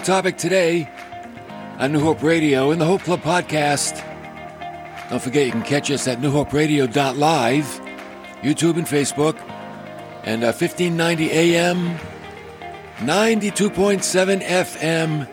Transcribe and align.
topic 0.00 0.36
today 0.36 0.88
on 1.78 1.92
New 1.92 2.00
Hope 2.00 2.22
Radio 2.22 2.70
and 2.70 2.80
the 2.80 2.84
Hope 2.84 3.02
Club 3.02 3.20
podcast. 3.20 4.04
Don't 5.10 5.22
forget 5.22 5.46
you 5.46 5.52
can 5.52 5.62
catch 5.62 5.90
us 5.90 6.06
at 6.06 6.18
newhoperadio.live, 6.18 7.64
YouTube 8.42 8.76
and 8.76 8.86
Facebook, 8.86 9.36
and 10.24 10.44
uh, 10.44 10.52
1590 10.52 11.30
AM, 11.30 11.98
92.7 12.98 14.42
FM, 14.42 15.28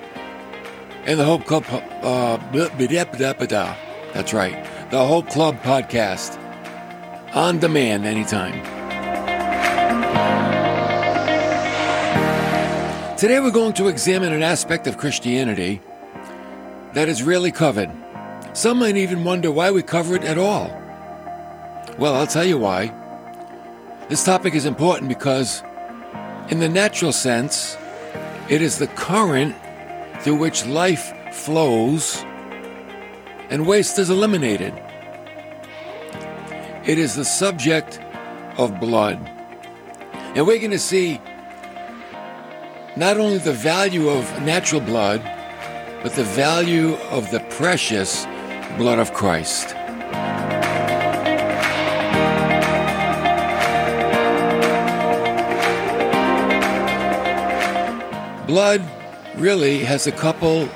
and 1.05 1.20
the 1.20 1.25
Hope 1.25 1.45
Club. 1.45 1.66
Uh, 2.02 2.38
that's 4.13 4.34
right, 4.34 4.89
the 4.91 5.05
Hope 5.05 5.30
Club 5.30 5.58
podcast 5.61 6.39
on 7.34 7.59
demand 7.59 8.05
anytime. 8.05 8.74
Today 13.25 13.39
we're 13.39 13.49
going 13.49 13.73
to 13.73 13.88
examine 13.88 14.31
an 14.34 14.43
aspect 14.43 14.85
of 14.85 14.99
Christianity 14.99 15.81
that 16.93 17.09
is 17.09 17.23
rarely 17.23 17.52
covered. 17.52 17.89
Some 18.53 18.77
might 18.77 18.97
even 18.97 19.23
wonder 19.23 19.49
why 19.49 19.71
we 19.71 19.81
cover 19.81 20.13
it 20.16 20.23
at 20.23 20.38
all. 20.38 20.67
Well, 21.97 22.13
I'll 22.13 22.27
tell 22.27 22.45
you 22.45 22.59
why. 22.59 22.93
This 24.09 24.23
topic 24.23 24.53
is 24.53 24.67
important 24.67 25.09
because, 25.09 25.63
in 26.50 26.59
the 26.59 26.69
natural 26.69 27.11
sense, 27.11 27.75
it 28.47 28.61
is 28.61 28.77
the 28.77 28.85
current 28.89 29.55
through 30.19 30.35
which 30.35 30.67
life 30.67 31.11
flows 31.33 32.22
and 33.50 33.66
waste 33.66 33.97
is 33.97 34.11
eliminated. 34.11 34.72
It 36.85 37.00
is 37.00 37.16
the 37.16 37.25
subject 37.25 38.00
of 38.59 38.80
blood. 38.80 39.17
And 40.35 40.45
we're 40.45 40.59
going 40.59 40.69
to 40.69 40.78
see 40.78 41.19
not 42.97 43.17
only 43.17 43.38
the 43.38 43.51
value 43.51 44.07
of 44.07 44.23
natural 44.41 44.79
blood, 44.79 45.21
but 46.01 46.13
the 46.13 46.23
value 46.23 46.93
of 47.11 47.29
the 47.29 47.41
precious 47.49 48.25
blood 48.77 48.99
of 48.99 49.13
Christ. 49.13 49.75
Blood 58.47 58.81
really 59.35 59.79
has 59.79 60.07
a 60.07 60.11
couple 60.11 60.69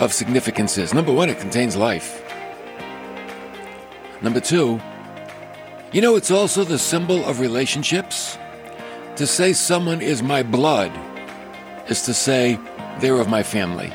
of 0.00 0.12
significances. 0.12 0.92
Number 0.92 1.12
one, 1.12 1.28
it 1.28 1.38
contains 1.38 1.76
life. 1.76 2.24
Number 4.20 4.40
two, 4.40 4.80
you 5.92 6.00
know, 6.00 6.16
it's 6.16 6.30
also 6.30 6.64
the 6.64 6.78
symbol 6.78 7.24
of 7.24 7.38
relationships. 7.38 8.36
To 9.16 9.26
say 9.26 9.52
someone 9.52 10.00
is 10.00 10.22
my 10.22 10.42
blood 10.42 10.90
is 11.92 12.00
to 12.00 12.14
say, 12.14 12.58
they're 13.00 13.20
of 13.20 13.28
my 13.28 13.42
family. 13.42 13.92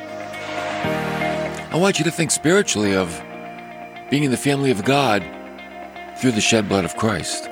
I 1.73 1.75
want 1.75 1.97
you 1.97 2.05
to 2.05 2.11
think 2.11 2.29
spiritually 2.29 2.95
of 2.95 3.09
being 4.11 4.23
in 4.23 4.29
the 4.29 4.37
family 4.37 4.69
of 4.69 4.85
God 4.85 5.23
through 6.19 6.33
the 6.33 6.41
shed 6.41 6.69
blood 6.69 6.85
of 6.85 6.95
Christ. 6.95 7.49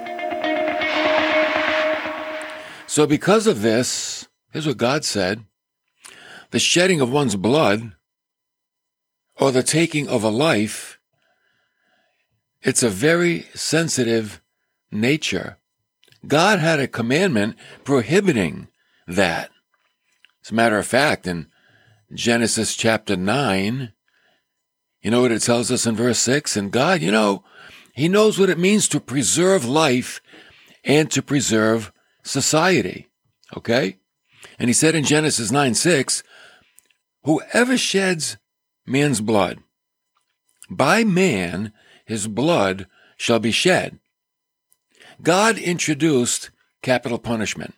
So, 2.85 3.07
because 3.07 3.47
of 3.47 3.63
this, 3.63 4.27
here's 4.51 4.67
what 4.67 4.77
God 4.77 5.03
said 5.03 5.43
the 6.51 6.59
shedding 6.59 7.01
of 7.01 7.11
one's 7.11 7.35
blood 7.35 7.93
or 9.37 9.51
the 9.51 9.63
taking 9.63 10.07
of 10.07 10.23
a 10.23 10.29
life, 10.29 10.99
it's 12.61 12.83
a 12.83 12.89
very 12.89 13.47
sensitive 13.55 14.43
nature. 14.91 15.57
God 16.27 16.59
had 16.59 16.79
a 16.79 16.87
commandment 16.87 17.55
prohibiting 17.83 18.67
that. 19.07 19.49
As 20.45 20.51
a 20.51 20.53
matter 20.53 20.77
of 20.77 20.85
fact, 20.85 21.25
in 21.25 21.47
Genesis 22.13 22.75
chapter 22.75 23.15
9, 23.17 23.91
you 25.01 25.09
know 25.09 25.21
what 25.21 25.31
it 25.31 25.41
tells 25.41 25.71
us 25.71 25.87
in 25.87 25.95
verse 25.95 26.19
6? 26.19 26.55
And 26.55 26.71
God, 26.71 27.01
you 27.01 27.11
know, 27.11 27.43
He 27.95 28.07
knows 28.07 28.37
what 28.37 28.51
it 28.51 28.59
means 28.59 28.87
to 28.89 28.99
preserve 28.99 29.65
life 29.65 30.21
and 30.83 31.09
to 31.09 31.23
preserve 31.23 31.91
society. 32.21 33.07
Okay? 33.57 33.97
And 34.59 34.69
He 34.69 34.73
said 34.73 34.93
in 34.93 35.03
Genesis 35.03 35.51
9 35.51 35.73
6, 35.73 36.21
Whoever 37.23 37.75
sheds 37.75 38.37
man's 38.85 39.21
blood, 39.21 39.63
by 40.69 41.03
man 41.03 41.73
his 42.05 42.27
blood 42.27 42.85
shall 43.17 43.39
be 43.39 43.49
shed. 43.49 43.97
God 45.23 45.57
introduced 45.57 46.51
capital 46.83 47.17
punishment. 47.17 47.73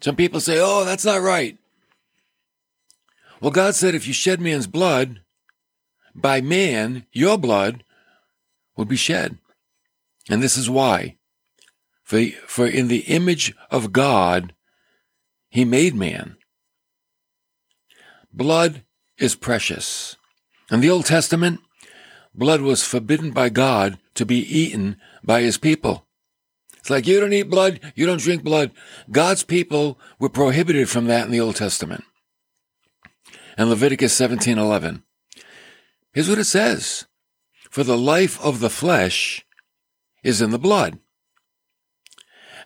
Some 0.00 0.16
people 0.16 0.40
say, 0.40 0.58
oh, 0.58 0.86
that's 0.86 1.04
not 1.04 1.20
right. 1.20 1.58
Well, 3.42 3.50
God 3.50 3.74
said 3.74 3.96
if 3.96 4.06
you 4.06 4.12
shed 4.12 4.40
man's 4.40 4.68
blood, 4.68 5.20
by 6.14 6.40
man, 6.40 7.06
your 7.10 7.36
blood 7.36 7.82
would 8.76 8.86
be 8.86 8.94
shed. 8.94 9.36
And 10.30 10.40
this 10.40 10.56
is 10.56 10.70
why. 10.70 11.16
For, 12.04 12.24
for 12.46 12.68
in 12.68 12.86
the 12.86 13.00
image 13.00 13.52
of 13.68 13.92
God, 13.92 14.54
he 15.48 15.64
made 15.64 15.96
man. 15.96 16.36
Blood 18.32 18.84
is 19.18 19.34
precious. 19.34 20.16
In 20.70 20.80
the 20.80 20.90
Old 20.90 21.06
Testament, 21.06 21.58
blood 22.32 22.60
was 22.60 22.84
forbidden 22.84 23.32
by 23.32 23.48
God 23.48 23.98
to 24.14 24.24
be 24.24 24.38
eaten 24.38 24.98
by 25.24 25.40
his 25.40 25.58
people. 25.58 26.06
It's 26.78 26.90
like 26.90 27.08
you 27.08 27.18
don't 27.18 27.32
eat 27.32 27.50
blood, 27.50 27.80
you 27.96 28.06
don't 28.06 28.20
drink 28.20 28.44
blood. 28.44 28.70
God's 29.10 29.42
people 29.42 29.98
were 30.20 30.28
prohibited 30.28 30.88
from 30.88 31.06
that 31.06 31.26
in 31.26 31.32
the 31.32 31.40
Old 31.40 31.56
Testament 31.56 32.04
and 33.56 33.68
Leviticus 33.68 34.14
17:11. 34.14 35.02
Here's 36.12 36.28
what 36.28 36.38
it 36.38 36.44
says: 36.44 37.06
For 37.70 37.84
the 37.84 37.98
life 37.98 38.40
of 38.40 38.60
the 38.60 38.70
flesh 38.70 39.44
is 40.22 40.40
in 40.40 40.50
the 40.50 40.58
blood. 40.58 40.98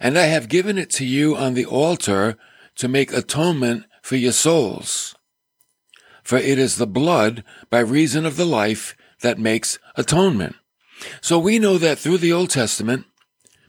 And 0.01 0.19
I 0.19 0.27
have 0.27 0.49
given 0.49 0.77
it 0.77 0.91
to 0.91 1.07
you 1.07 1.37
on 1.37 1.55
the 1.55 1.65
altar 1.65 2.37
to 2.77 2.89
make 2.89 3.13
atonement 3.13 3.87
for 4.03 4.17
your 4.17 4.33
souls. 4.33 5.15
For 6.23 6.37
it 6.37 6.59
is 6.59 6.77
the 6.77 6.87
blood 6.87 7.45
by 7.71 7.79
reason 7.79 8.27
of 8.27 8.37
the 8.37 8.45
life 8.45 8.97
that 9.23 9.39
makes 9.39 9.79
atonement. 9.97 10.57
So 11.21 11.39
we 11.39 11.59
know 11.59 11.79
that 11.79 11.99
through 11.99 12.19
the 12.19 12.33
Old 12.33 12.51
Testament, 12.51 13.07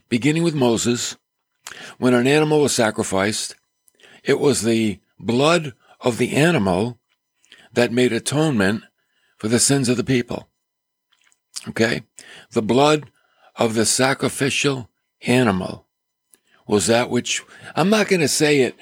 beginning 0.08 0.42
with 0.42 0.54
Moses, 0.54 1.16
when 1.98 2.14
an 2.14 2.26
animal 2.26 2.62
was 2.62 2.74
sacrificed, 2.74 3.54
it 4.24 4.38
was 4.38 4.62
the 4.62 5.00
blood 5.18 5.72
of 6.00 6.18
the 6.18 6.34
animal 6.34 6.98
that 7.72 7.92
made 7.92 8.12
atonement 8.12 8.84
for 9.38 9.48
the 9.48 9.58
sins 9.58 9.88
of 9.88 9.96
the 9.96 10.04
people. 10.04 10.48
Okay? 11.68 12.02
The 12.52 12.62
blood 12.62 13.10
of 13.56 13.74
the 13.74 13.86
sacrificial 13.86 14.88
animal 15.22 15.86
was 16.66 16.86
that 16.86 17.10
which, 17.10 17.42
I'm 17.74 17.90
not 17.90 18.08
going 18.08 18.20
to 18.20 18.28
say 18.28 18.60
it 18.60 18.76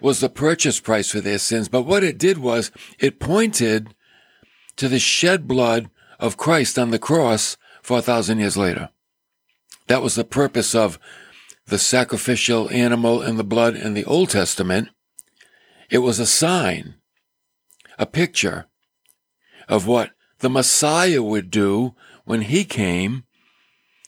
was 0.00 0.20
the 0.20 0.28
purchase 0.28 0.80
price 0.80 1.10
for 1.10 1.20
their 1.20 1.38
sins, 1.38 1.68
but 1.68 1.82
what 1.82 2.04
it 2.04 2.18
did 2.18 2.38
was 2.38 2.70
it 2.98 3.20
pointed 3.20 3.94
to 4.76 4.88
the 4.88 4.98
shed 4.98 5.46
blood 5.46 5.90
of 6.18 6.36
Christ 6.36 6.78
on 6.78 6.90
the 6.90 6.98
cross 6.98 7.56
4,000 7.82 8.38
years 8.38 8.56
later. 8.56 8.90
That 9.88 10.02
was 10.02 10.14
the 10.14 10.24
purpose 10.24 10.74
of 10.74 10.98
the 11.66 11.78
sacrificial 11.78 12.70
animal 12.70 13.20
and 13.20 13.38
the 13.38 13.44
blood 13.44 13.76
in 13.76 13.94
the 13.94 14.04
Old 14.04 14.30
Testament. 14.30 14.88
It 15.90 15.98
was 15.98 16.18
a 16.18 16.26
sign 16.26 16.94
a 17.98 18.06
picture 18.06 18.66
of 19.68 19.86
what 19.86 20.10
the 20.38 20.50
Messiah 20.50 21.22
would 21.22 21.50
do 21.50 21.94
when 22.24 22.42
he 22.42 22.64
came 22.64 23.24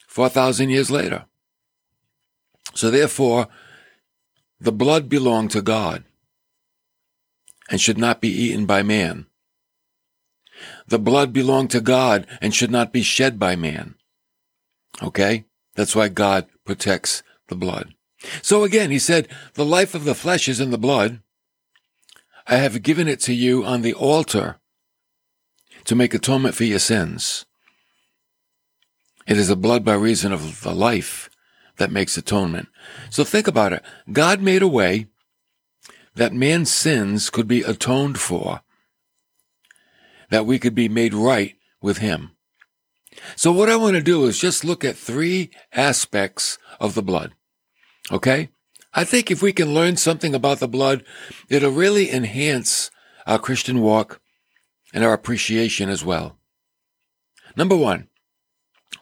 4,000 0.08 0.70
years 0.70 0.90
later. 0.90 1.26
So 2.74 2.90
therefore, 2.90 3.48
the 4.60 4.72
blood 4.72 5.08
belonged 5.08 5.50
to 5.52 5.62
God 5.62 6.04
and 7.70 7.80
should 7.80 7.98
not 7.98 8.20
be 8.20 8.28
eaten 8.28 8.66
by 8.66 8.82
man. 8.82 9.26
The 10.86 10.98
blood 10.98 11.32
belonged 11.32 11.70
to 11.70 11.80
God 11.80 12.26
and 12.40 12.54
should 12.54 12.70
not 12.70 12.92
be 12.92 13.02
shed 13.02 13.38
by 13.38 13.56
man. 13.56 13.96
Okay? 15.02 15.44
That's 15.74 15.96
why 15.96 16.08
God 16.08 16.46
protects 16.64 17.22
the 17.48 17.56
blood. 17.56 17.94
So 18.42 18.64
again, 18.64 18.90
he 18.90 18.98
said, 18.98 19.28
the 19.54 19.64
life 19.64 19.94
of 19.94 20.04
the 20.04 20.14
flesh 20.14 20.48
is 20.48 20.60
in 20.60 20.70
the 20.70 20.78
blood, 20.78 21.20
I 22.46 22.56
have 22.56 22.82
given 22.82 23.08
it 23.08 23.20
to 23.20 23.34
you 23.34 23.64
on 23.64 23.82
the 23.82 23.94
altar 23.94 24.60
to 25.84 25.94
make 25.94 26.14
atonement 26.14 26.54
for 26.54 26.64
your 26.64 26.78
sins. 26.78 27.46
It 29.26 29.38
is 29.38 29.48
the 29.48 29.56
blood 29.56 29.84
by 29.84 29.94
reason 29.94 30.32
of 30.32 30.62
the 30.62 30.74
life 30.74 31.30
that 31.76 31.90
makes 31.90 32.16
atonement. 32.16 32.68
So 33.10 33.24
think 33.24 33.46
about 33.46 33.72
it. 33.72 33.82
God 34.12 34.40
made 34.40 34.62
a 34.62 34.68
way 34.68 35.06
that 36.14 36.32
man's 36.32 36.72
sins 36.72 37.30
could 37.30 37.48
be 37.48 37.62
atoned 37.62 38.20
for, 38.20 38.60
that 40.30 40.46
we 40.46 40.58
could 40.58 40.74
be 40.74 40.88
made 40.88 41.14
right 41.14 41.56
with 41.80 41.98
him. 41.98 42.32
So 43.36 43.52
what 43.52 43.68
I 43.68 43.76
want 43.76 43.94
to 43.94 44.02
do 44.02 44.24
is 44.26 44.38
just 44.38 44.64
look 44.64 44.84
at 44.84 44.96
three 44.96 45.50
aspects 45.72 46.58
of 46.78 46.94
the 46.94 47.02
blood. 47.02 47.32
Okay? 48.12 48.50
I 48.94 49.04
think 49.04 49.30
if 49.30 49.42
we 49.42 49.52
can 49.52 49.74
learn 49.74 49.96
something 49.96 50.34
about 50.34 50.60
the 50.60 50.68
blood, 50.68 51.04
it'll 51.48 51.72
really 51.72 52.10
enhance 52.10 52.90
our 53.26 53.38
Christian 53.38 53.80
walk 53.80 54.20
and 54.92 55.02
our 55.02 55.12
appreciation 55.12 55.88
as 55.88 56.04
well. 56.04 56.38
Number 57.56 57.76
one, 57.76 58.08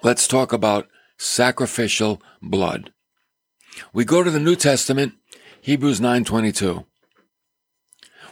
let's 0.02 0.26
talk 0.26 0.52
about 0.52 0.88
sacrificial 1.18 2.22
blood. 2.40 2.92
We 3.92 4.04
go 4.04 4.22
to 4.22 4.30
the 4.30 4.40
New 4.40 4.56
Testament, 4.56 5.14
Hebrews 5.60 6.00
9:22. 6.00 6.86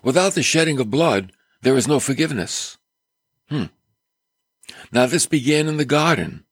Without 0.02 0.32
the 0.32 0.42
shedding 0.42 0.80
of 0.80 0.90
blood, 0.90 1.32
there 1.62 1.76
is 1.76 1.86
no 1.86 2.00
forgiveness. 2.00 2.78
Hmm. 3.48 3.64
Now 4.92 5.06
this 5.06 5.26
began 5.26 5.68
in 5.68 5.76
the 5.76 5.84
garden 5.84 6.44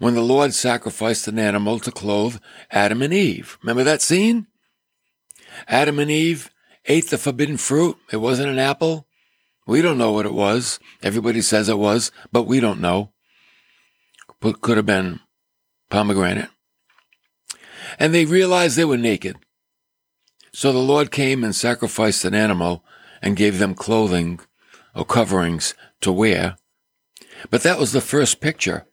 when 0.00 0.14
the 0.14 0.22
Lord 0.22 0.54
sacrificed 0.54 1.28
an 1.28 1.38
animal 1.38 1.78
to 1.78 1.92
clothe 1.92 2.38
Adam 2.70 3.02
and 3.02 3.12
Eve. 3.12 3.58
Remember 3.62 3.84
that 3.84 4.00
scene? 4.00 4.46
Adam 5.68 5.98
and 5.98 6.10
Eve 6.10 6.50
ate 6.86 7.10
the 7.10 7.18
forbidden 7.18 7.58
fruit. 7.58 7.98
It 8.10 8.16
wasn't 8.16 8.48
an 8.48 8.58
apple. 8.58 9.06
We 9.66 9.82
don't 9.82 9.98
know 9.98 10.10
what 10.10 10.24
it 10.24 10.32
was. 10.32 10.80
Everybody 11.02 11.42
says 11.42 11.68
it 11.68 11.78
was, 11.78 12.10
but 12.32 12.44
we 12.44 12.60
don't 12.60 12.80
know. 12.80 13.12
But 14.40 14.62
Could 14.62 14.78
have 14.78 14.86
been 14.86 15.20
pomegranate. 15.90 16.48
And 17.98 18.14
they 18.14 18.24
realized 18.24 18.76
they 18.76 18.86
were 18.86 18.96
naked. 18.96 19.36
So 20.54 20.72
the 20.72 20.78
Lord 20.78 21.10
came 21.10 21.44
and 21.44 21.54
sacrificed 21.54 22.24
an 22.24 22.34
animal 22.34 22.82
and 23.20 23.36
gave 23.36 23.58
them 23.58 23.74
clothing 23.74 24.40
or 24.94 25.04
coverings 25.04 25.74
to 26.00 26.10
wear. 26.10 26.56
But 27.50 27.62
that 27.64 27.78
was 27.78 27.92
the 27.92 28.00
first 28.00 28.40
picture 28.40 28.86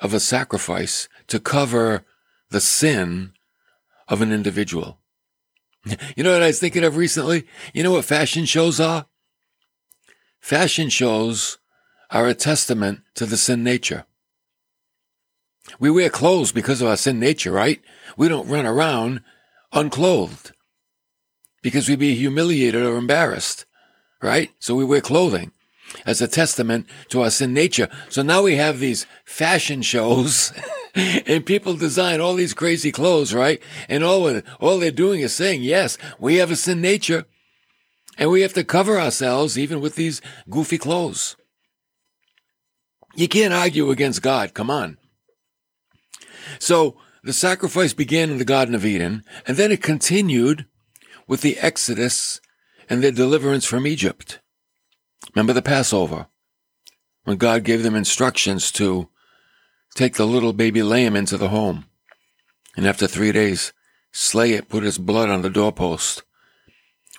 of 0.00 0.14
a 0.14 0.20
sacrifice 0.20 1.08
to 1.28 1.40
cover 1.40 2.04
the 2.50 2.60
sin 2.60 3.32
of 4.08 4.22
an 4.22 4.32
individual. 4.32 4.98
You 6.16 6.24
know 6.24 6.32
what 6.32 6.42
I 6.42 6.48
was 6.48 6.58
thinking 6.58 6.84
of 6.84 6.96
recently? 6.96 7.46
You 7.72 7.82
know 7.82 7.92
what 7.92 8.04
fashion 8.04 8.44
shows 8.44 8.80
are? 8.80 9.06
Fashion 10.40 10.88
shows 10.88 11.58
are 12.10 12.26
a 12.26 12.34
testament 12.34 13.02
to 13.14 13.26
the 13.26 13.36
sin 13.36 13.62
nature. 13.62 14.04
We 15.78 15.90
wear 15.90 16.10
clothes 16.10 16.52
because 16.52 16.80
of 16.80 16.88
our 16.88 16.96
sin 16.96 17.18
nature, 17.18 17.52
right? 17.52 17.80
We 18.16 18.28
don't 18.28 18.48
run 18.48 18.66
around 18.66 19.22
unclothed 19.72 20.52
because 21.62 21.88
we'd 21.88 21.98
be 21.98 22.14
humiliated 22.14 22.82
or 22.82 22.96
embarrassed, 22.96 23.64
right? 24.22 24.50
So 24.60 24.74
we 24.74 24.84
wear 24.84 25.00
clothing 25.00 25.52
as 26.04 26.20
a 26.20 26.28
testament 26.28 26.86
to 27.08 27.22
us 27.22 27.40
in 27.40 27.54
nature. 27.54 27.88
So 28.08 28.22
now 28.22 28.42
we 28.42 28.56
have 28.56 28.78
these 28.78 29.06
fashion 29.24 29.82
shows 29.82 30.52
and 30.94 31.46
people 31.46 31.74
design 31.74 32.20
all 32.20 32.34
these 32.34 32.54
crazy 32.54 32.92
clothes, 32.92 33.34
right? 33.34 33.62
And 33.88 34.04
all, 34.04 34.40
all 34.60 34.78
they're 34.78 34.90
doing 34.90 35.20
is 35.20 35.34
saying, 35.34 35.62
yes, 35.62 35.98
we 36.18 36.36
have 36.36 36.50
a 36.50 36.56
sin 36.56 36.80
nature 36.80 37.24
and 38.18 38.30
we 38.30 38.40
have 38.42 38.54
to 38.54 38.64
cover 38.64 38.98
ourselves 38.98 39.58
even 39.58 39.80
with 39.80 39.94
these 39.94 40.20
goofy 40.48 40.78
clothes. 40.78 41.36
You 43.14 43.28
can't 43.28 43.54
argue 43.54 43.90
against 43.90 44.22
God. 44.22 44.54
Come 44.54 44.70
on. 44.70 44.98
So 46.58 46.96
the 47.22 47.32
sacrifice 47.32 47.92
began 47.92 48.30
in 48.30 48.38
the 48.38 48.44
Garden 48.44 48.74
of 48.74 48.84
Eden 48.84 49.24
and 49.46 49.56
then 49.56 49.72
it 49.72 49.82
continued 49.82 50.66
with 51.26 51.40
the 51.40 51.58
Exodus 51.58 52.40
and 52.88 53.02
their 53.02 53.12
deliverance 53.12 53.64
from 53.64 53.86
Egypt. 53.86 54.40
Remember 55.36 55.52
the 55.52 55.60
Passover, 55.60 56.28
when 57.24 57.36
God 57.36 57.62
gave 57.62 57.82
them 57.82 57.94
instructions 57.94 58.72
to 58.72 59.10
take 59.94 60.14
the 60.14 60.26
little 60.26 60.54
baby 60.54 60.82
lamb 60.82 61.14
into 61.14 61.36
the 61.36 61.50
home, 61.50 61.84
and 62.74 62.86
after 62.86 63.06
three 63.06 63.32
days, 63.32 63.74
slay 64.12 64.54
it, 64.54 64.70
put 64.70 64.82
its 64.82 64.96
blood 64.96 65.28
on 65.28 65.42
the 65.42 65.50
doorpost. 65.50 66.22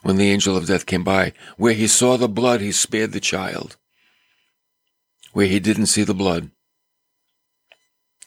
When 0.01 0.15
the 0.17 0.31
angel 0.31 0.57
of 0.57 0.65
death 0.65 0.87
came 0.87 1.03
by, 1.03 1.33
where 1.57 1.75
he 1.75 1.85
saw 1.85 2.17
the 2.17 2.27
blood, 2.27 2.59
he 2.59 2.71
spared 2.71 3.11
the 3.11 3.19
child. 3.19 3.77
Where 5.33 5.45
he 5.45 5.59
didn't 5.59 5.85
see 5.85 6.03
the 6.03 6.15
blood, 6.15 6.49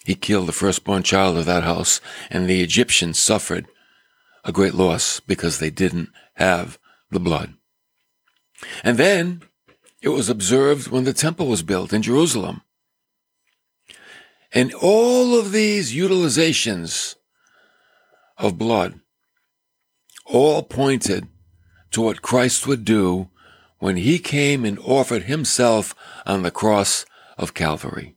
he 0.05 0.15
killed 0.15 0.47
the 0.47 0.53
firstborn 0.53 1.03
child 1.03 1.37
of 1.37 1.47
that 1.47 1.65
house, 1.65 2.01
and 2.31 2.47
the 2.47 2.63
Egyptians 2.63 3.19
suffered 3.19 3.67
a 4.45 4.53
great 4.53 4.75
loss 4.75 5.19
because 5.19 5.59
they 5.59 5.71
didn't 5.71 6.11
have 6.35 6.79
the 7.11 7.19
blood. 7.19 7.55
And 8.85 8.97
then 8.97 9.43
it 10.03 10.09
was 10.09 10.29
observed 10.29 10.89
when 10.89 11.05
the 11.05 11.13
temple 11.13 11.47
was 11.47 11.63
built 11.63 11.93
in 11.93 12.03
Jerusalem. 12.03 12.63
And 14.53 14.73
all 14.75 15.39
of 15.39 15.53
these 15.53 15.95
utilizations 15.95 17.15
of 18.39 18.59
blood 18.59 19.01
all 20.25 20.63
pointed 20.63 21.29
to 21.91 22.01
what 22.01 22.23
Christ 22.23 22.67
would 22.67 22.85
do 22.85 23.29
when 23.79 23.97
he 23.97 24.19
came 24.19 24.65
and 24.65 24.79
offered 24.81 25.25
himself 25.25 25.95
on 26.27 26.43
the 26.43 26.51
cross 26.51 27.05
of 27.37 27.55
Calvary. 27.55 28.15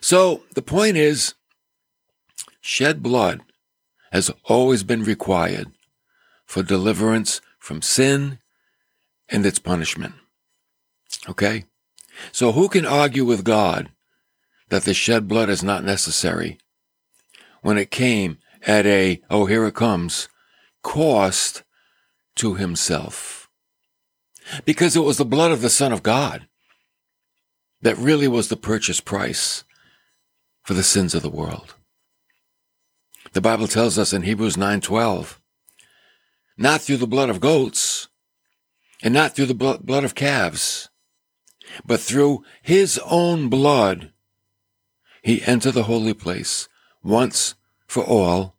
So 0.00 0.42
the 0.54 0.62
point 0.62 0.96
is, 0.96 1.34
shed 2.60 3.02
blood 3.02 3.42
has 4.12 4.30
always 4.44 4.82
been 4.82 5.04
required 5.04 5.72
for 6.46 6.62
deliverance 6.62 7.40
from 7.58 7.82
sin 7.82 8.38
and 9.28 9.46
its 9.46 9.58
punishment. 9.58 10.14
Okay? 11.28 11.64
So 12.32 12.52
who 12.52 12.68
can 12.68 12.86
argue 12.86 13.24
with 13.24 13.44
God 13.44 13.90
that 14.68 14.84
the 14.84 14.94
shed 14.94 15.28
blood 15.28 15.48
is 15.48 15.62
not 15.62 15.84
necessary 15.84 16.58
when 17.62 17.78
it 17.78 17.90
came 17.90 18.38
at 18.66 18.86
a, 18.86 19.20
oh, 19.30 19.46
here 19.46 19.66
it 19.66 19.74
comes, 19.74 20.28
cost 20.82 21.62
to 22.36 22.54
himself? 22.54 23.48
Because 24.64 24.96
it 24.96 25.00
was 25.00 25.18
the 25.18 25.24
blood 25.24 25.52
of 25.52 25.62
the 25.62 25.70
Son 25.70 25.92
of 25.92 26.02
God 26.02 26.46
that 27.82 27.96
really 27.96 28.28
was 28.28 28.48
the 28.48 28.56
purchase 28.56 29.00
price 29.00 29.64
for 30.62 30.74
the 30.74 30.82
sins 30.82 31.14
of 31.14 31.22
the 31.22 31.30
world. 31.30 31.74
The 33.32 33.40
Bible 33.40 33.68
tells 33.68 33.98
us 33.98 34.12
in 34.12 34.22
Hebrews 34.22 34.56
9:12, 34.56 35.40
not 36.56 36.80
through 36.82 36.98
the 36.98 37.06
blood 37.06 37.30
of 37.30 37.40
goats 37.40 38.08
and 39.02 39.14
not 39.14 39.34
through 39.34 39.46
the 39.46 39.54
blood 39.54 40.04
of 40.04 40.14
calves, 40.14 40.89
but 41.84 42.00
through 42.00 42.44
his 42.62 42.98
own 43.04 43.48
blood 43.48 44.12
he 45.22 45.42
entered 45.44 45.72
the 45.72 45.84
holy 45.84 46.14
place 46.14 46.68
once 47.02 47.54
for 47.86 48.04
all, 48.04 48.54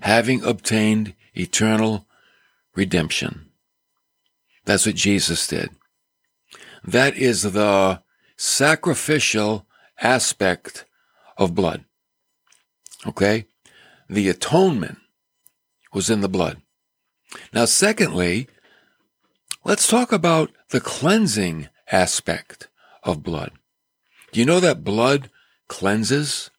having 0.00 0.42
obtained 0.42 1.14
eternal 1.34 2.06
redemption. 2.74 3.50
That's 4.64 4.86
what 4.86 4.94
Jesus 4.94 5.46
did. 5.46 5.70
That 6.84 7.16
is 7.16 7.42
the 7.42 8.02
sacrificial 8.36 9.66
aspect 10.00 10.84
of 11.36 11.54
blood. 11.54 11.84
Okay? 13.06 13.46
The 14.08 14.28
atonement 14.28 14.98
was 15.92 16.10
in 16.10 16.20
the 16.20 16.28
blood. 16.28 16.60
Now, 17.52 17.64
secondly, 17.64 18.48
let's 19.64 19.86
talk 19.86 20.12
about 20.12 20.50
the 20.70 20.80
cleansing 20.80 21.68
aspect 21.90 22.68
of 23.02 23.22
blood. 23.22 23.52
Do 24.32 24.40
you 24.40 24.46
know 24.46 24.60
that 24.60 24.84
blood 24.84 25.30
cleanses? 25.68 26.50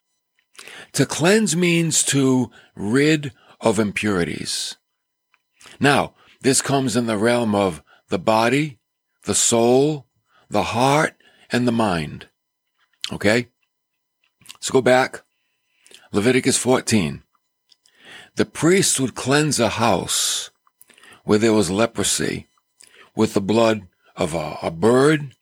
To 0.92 1.06
cleanse 1.06 1.56
means 1.56 2.02
to 2.04 2.50
rid 2.74 3.32
of 3.60 3.78
impurities. 3.78 4.76
Now, 5.78 6.14
this 6.40 6.62
comes 6.62 6.96
in 6.96 7.06
the 7.06 7.18
realm 7.18 7.54
of 7.54 7.82
the 8.08 8.18
body, 8.18 8.78
the 9.24 9.34
soul, 9.34 10.06
the 10.48 10.64
heart, 10.64 11.14
and 11.50 11.66
the 11.66 11.72
mind. 11.72 12.28
Okay? 13.12 13.48
Let's 14.54 14.70
go 14.70 14.80
back. 14.80 15.22
Leviticus 16.12 16.58
14. 16.58 17.22
The 18.36 18.44
priest 18.46 18.98
would 19.00 19.14
cleanse 19.14 19.60
a 19.60 19.70
house 19.70 20.50
where 21.24 21.38
there 21.38 21.52
was 21.52 21.70
leprosy 21.70 22.48
with 23.14 23.34
the 23.34 23.40
blood 23.40 23.86
of 24.20 24.34
a, 24.34 24.58
a 24.62 24.70
bird 24.70 25.34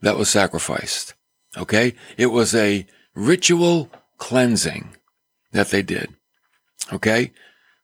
that 0.00 0.16
was 0.16 0.30
sacrificed. 0.30 1.14
Okay? 1.56 1.94
It 2.16 2.26
was 2.26 2.54
a 2.54 2.86
ritual 3.14 3.90
cleansing 4.18 4.96
that 5.52 5.70
they 5.70 5.82
did. 5.82 6.14
Okay? 6.92 7.32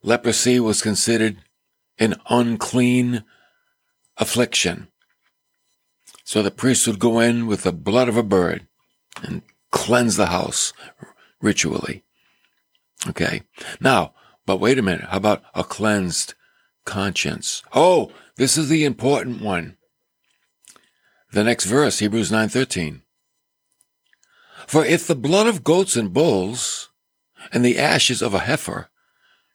Leprosy 0.03 0.61
was 0.61 0.81
considered 0.81 1.39
an 1.99 2.15
unclean 2.31 3.25
affliction. 4.17 4.87
So 6.23 6.43
the 6.43 6.53
priest 6.53 6.87
would 6.87 7.01
go 7.01 7.19
in 7.19 7.49
with 7.49 7.65
the 7.65 7.73
blood 7.73 8.09
of 8.09 8.17
a 8.17 8.23
bird 8.23 8.69
and 9.23 9.43
cleanse 9.73 10.17
the 10.17 10.27
house 10.27 10.73
ritually. 11.41 12.05
Okay. 13.09 13.43
Now, 13.81 14.15
but 14.47 14.61
wait 14.61 14.79
a 14.79 14.83
minute. 14.83 15.07
How 15.07 15.17
about 15.17 15.43
a 15.55 15.65
cleansed 15.65 16.35
conscience? 16.85 17.63
Oh, 17.75 18.13
this 18.37 18.57
is 18.57 18.69
the 18.69 18.85
important 18.85 19.43
one. 19.43 19.77
The 21.35 21.43
next 21.43 21.65
verse, 21.65 21.99
Hebrews 21.99 22.31
9:13. 22.31 23.03
For 24.69 24.85
if 24.85 25.05
the 25.05 25.17
blood 25.17 25.49
of 25.49 25.65
goats 25.65 25.97
and 25.97 26.13
bulls 26.13 26.91
and 27.51 27.65
the 27.65 27.77
ashes 27.77 28.23
of 28.23 28.35
a 28.35 28.47
heifer, 28.47 28.89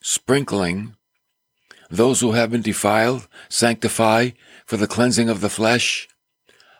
sprinkling 0.01 0.97
those 1.89 2.19
who 2.19 2.33
have 2.33 2.51
been 2.51 2.61
defiled 2.61 3.29
sanctify 3.47 4.31
for 4.65 4.75
the 4.75 4.87
cleansing 4.87 5.29
of 5.29 5.39
the 5.39 5.49
flesh, 5.49 6.09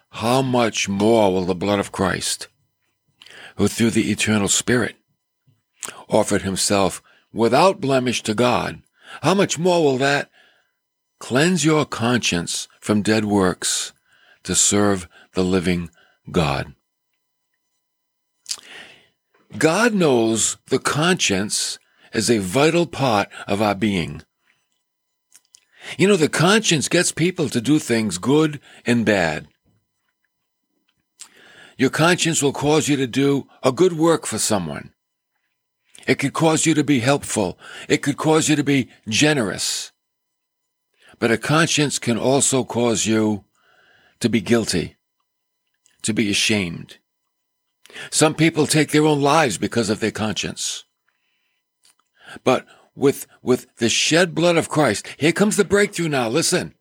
how 0.09 0.41
much 0.41 0.89
more 0.89 1.31
will 1.31 1.45
the 1.45 1.55
blood 1.55 1.79
of 1.79 1.93
Christ, 1.93 2.49
who 3.55 3.69
through 3.69 3.91
the 3.91 4.11
eternal 4.11 4.49
Spirit 4.49 4.97
offered 6.09 6.41
himself 6.41 7.01
without 7.31 7.79
blemish 7.79 8.21
to 8.23 8.33
God, 8.33 8.81
how 9.21 9.33
much 9.33 9.57
more 9.57 9.81
will 9.81 9.97
that 9.99 10.29
cleanse 11.19 11.63
your 11.63 11.85
conscience 11.85 12.67
from 12.81 13.01
dead 13.01 13.23
works 13.23 13.93
to 14.43 14.55
serve 14.55 15.07
the 15.33 15.43
living 15.43 15.89
God? 16.31 16.73
God 19.57 19.93
knows 19.93 20.57
the 20.67 20.79
conscience 20.79 21.79
is 22.13 22.29
a 22.29 22.37
vital 22.37 22.85
part 22.85 23.29
of 23.47 23.61
our 23.61 23.75
being. 23.75 24.21
You 25.97 26.07
know, 26.07 26.17
the 26.17 26.29
conscience 26.29 26.87
gets 26.87 27.11
people 27.11 27.49
to 27.49 27.61
do 27.61 27.79
things 27.79 28.17
good 28.17 28.59
and 28.85 29.05
bad. 29.05 29.47
Your 31.77 31.89
conscience 31.89 32.43
will 32.43 32.51
cause 32.51 32.89
you 32.89 32.97
to 32.97 33.07
do 33.07 33.47
a 33.63 33.71
good 33.71 33.93
work 33.93 34.25
for 34.25 34.37
someone. 34.37 34.91
It 36.07 36.15
could 36.15 36.33
cause 36.33 36.65
you 36.65 36.73
to 36.73 36.83
be 36.83 36.99
helpful. 36.99 37.57
It 37.87 38.01
could 38.01 38.17
cause 38.17 38.49
you 38.49 38.55
to 38.55 38.63
be 38.63 38.89
generous. 39.07 39.91
But 41.19 41.31
a 41.31 41.37
conscience 41.37 41.97
can 41.99 42.17
also 42.17 42.63
cause 42.63 43.05
you 43.05 43.45
to 44.19 44.29
be 44.29 44.41
guilty, 44.41 44.97
to 46.01 46.13
be 46.13 46.29
ashamed. 46.29 46.97
Some 48.11 48.35
people 48.35 48.67
take 48.67 48.91
their 48.91 49.05
own 49.05 49.21
lives 49.21 49.57
because 49.57 49.89
of 49.89 49.99
their 49.99 50.11
conscience. 50.11 50.85
But 52.43 52.65
with, 52.95 53.27
with 53.41 53.67
the 53.77 53.89
shed 53.89 54.35
blood 54.35 54.57
of 54.57 54.69
Christ, 54.69 55.07
here 55.17 55.31
comes 55.31 55.57
the 55.57 55.65
breakthrough 55.65 56.09
now. 56.09 56.29
Listen. 56.29 56.75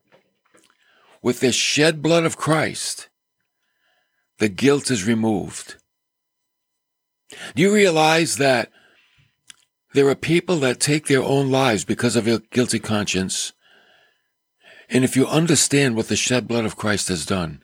With 1.22 1.40
the 1.40 1.52
shed 1.52 2.02
blood 2.02 2.24
of 2.24 2.36
Christ, 2.36 3.08
the 4.38 4.48
guilt 4.48 4.90
is 4.90 5.06
removed. 5.06 5.76
Do 7.54 7.62
you 7.62 7.72
realize 7.72 8.36
that 8.36 8.70
there 9.94 10.08
are 10.08 10.14
people 10.14 10.56
that 10.58 10.80
take 10.80 11.06
their 11.06 11.22
own 11.22 11.50
lives 11.50 11.84
because 11.84 12.14
of 12.14 12.26
a 12.28 12.38
guilty 12.52 12.78
conscience? 12.78 13.52
And 14.90 15.04
if 15.04 15.16
you 15.16 15.26
understand 15.26 15.96
what 15.96 16.08
the 16.08 16.16
shed 16.16 16.48
blood 16.48 16.64
of 16.64 16.76
Christ 16.76 17.08
has 17.08 17.26
done, 17.26 17.62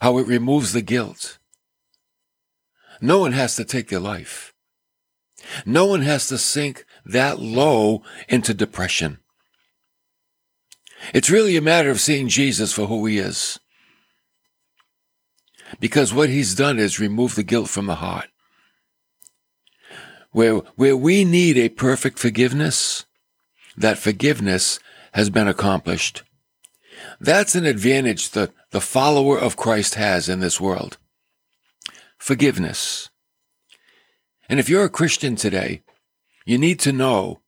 how 0.00 0.18
it 0.18 0.26
removes 0.26 0.72
the 0.72 0.82
guilt, 0.82 1.38
no 3.00 3.18
one 3.18 3.32
has 3.32 3.56
to 3.56 3.64
take 3.64 3.88
their 3.88 4.00
life. 4.00 4.52
No 5.64 5.86
one 5.86 6.02
has 6.02 6.26
to 6.28 6.38
sink 6.38 6.84
that 7.04 7.38
low 7.38 8.02
into 8.28 8.52
depression. 8.52 9.18
It's 11.14 11.30
really 11.30 11.56
a 11.56 11.62
matter 11.62 11.90
of 11.90 12.00
seeing 12.00 12.28
Jesus 12.28 12.72
for 12.72 12.86
who 12.86 13.04
he 13.06 13.18
is. 13.18 13.60
Because 15.78 16.14
what 16.14 16.28
he's 16.28 16.54
done 16.54 16.78
is 16.78 16.98
remove 16.98 17.34
the 17.34 17.42
guilt 17.42 17.68
from 17.68 17.86
the 17.86 17.96
heart. 17.96 18.28
Where, 20.32 20.56
where 20.76 20.96
we 20.96 21.24
need 21.24 21.56
a 21.56 21.68
perfect 21.68 22.18
forgiveness, 22.18 23.06
that 23.76 23.98
forgiveness 23.98 24.78
has 25.16 25.30
been 25.30 25.48
accomplished. 25.48 26.22
That's 27.18 27.54
an 27.54 27.64
advantage 27.64 28.32
that 28.32 28.52
the 28.70 28.82
follower 28.82 29.38
of 29.38 29.56
Christ 29.56 29.94
has 29.94 30.28
in 30.28 30.40
this 30.40 30.60
world 30.60 30.98
forgiveness. 32.18 33.08
And 34.46 34.60
if 34.60 34.68
you're 34.68 34.84
a 34.84 34.90
Christian 34.90 35.34
today, 35.34 35.82
you 36.44 36.58
need 36.58 36.78
to 36.80 36.92
know 36.92 37.40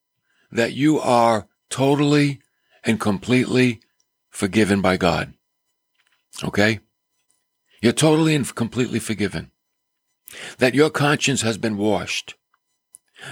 that 0.51 0.73
you 0.73 0.99
are 0.99 1.47
totally 1.69 2.41
and 2.85 2.99
completely 2.99 3.81
forgiven 4.31 4.81
by 4.81 4.97
God. 4.97 5.35
Okay? 6.43 6.81
You're 7.83 7.93
totally 7.93 8.35
and 8.35 8.55
completely 8.55 8.99
forgiven. 8.99 9.51
That 10.57 10.75
your 10.75 10.89
conscience 10.89 11.43
has 11.43 11.59
been 11.59 11.77
washed. 11.77 12.35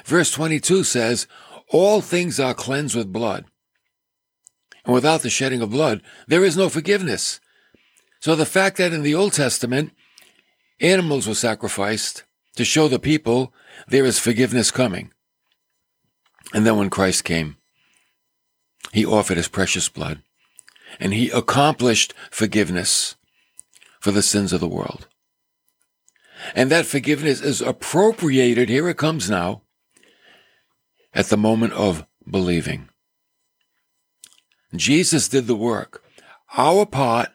Verse 0.05 0.31
22 0.31 0.85
says, 0.85 1.27
all 1.71 2.03
things 2.03 2.39
are 2.39 2.53
cleansed 2.53 2.95
with 2.95 3.13
blood. 3.13 3.47
And 4.87 4.95
without 4.95 5.21
the 5.21 5.31
shedding 5.31 5.61
of 5.61 5.71
blood, 5.71 6.01
there 6.27 6.45
is 6.45 6.57
no 6.57 6.71
forgiveness. 6.71 7.41
So 8.21 8.35
the 8.35 8.47
fact 8.47 8.79
that 8.79 8.95
in 8.95 9.03
the 9.03 9.15
Old 9.15 9.35
Testament, 9.35 9.93
Animals 10.81 11.27
were 11.27 11.35
sacrificed 11.35 12.25
to 12.57 12.65
show 12.65 12.89
the 12.89 12.99
people 12.99 13.53
there 13.89 14.05
is 14.05 14.19
forgiveness 14.19 14.71
coming. 14.71 15.11
And 16.53 16.67
then 16.67 16.77
when 16.77 16.91
Christ 16.91 17.25
came, 17.25 17.57
he 18.93 19.05
offered 19.05 19.39
his 19.39 19.49
precious 19.49 19.89
blood 19.89 20.23
and 21.01 21.13
he 21.13 21.31
accomplished 21.31 22.15
forgiveness 22.31 23.17
for 24.01 24.11
the 24.11 24.23
sins 24.23 24.53
of 24.53 24.61
the 24.61 24.69
world. 24.69 25.09
And 26.55 26.71
that 26.71 26.87
forgiveness 26.87 27.41
is 27.41 27.63
appropriated, 27.63 28.69
here 28.69 28.89
it 28.89 28.99
comes 28.99 29.31
now, 29.31 29.63
at 31.15 31.27
the 31.27 31.37
moment 31.39 31.73
of 31.73 32.07
believing. 32.31 32.91
Jesus 34.79 35.29
did 35.29 35.47
the 35.47 35.57
work. 35.57 36.03
Our 36.57 36.87
part 36.87 37.31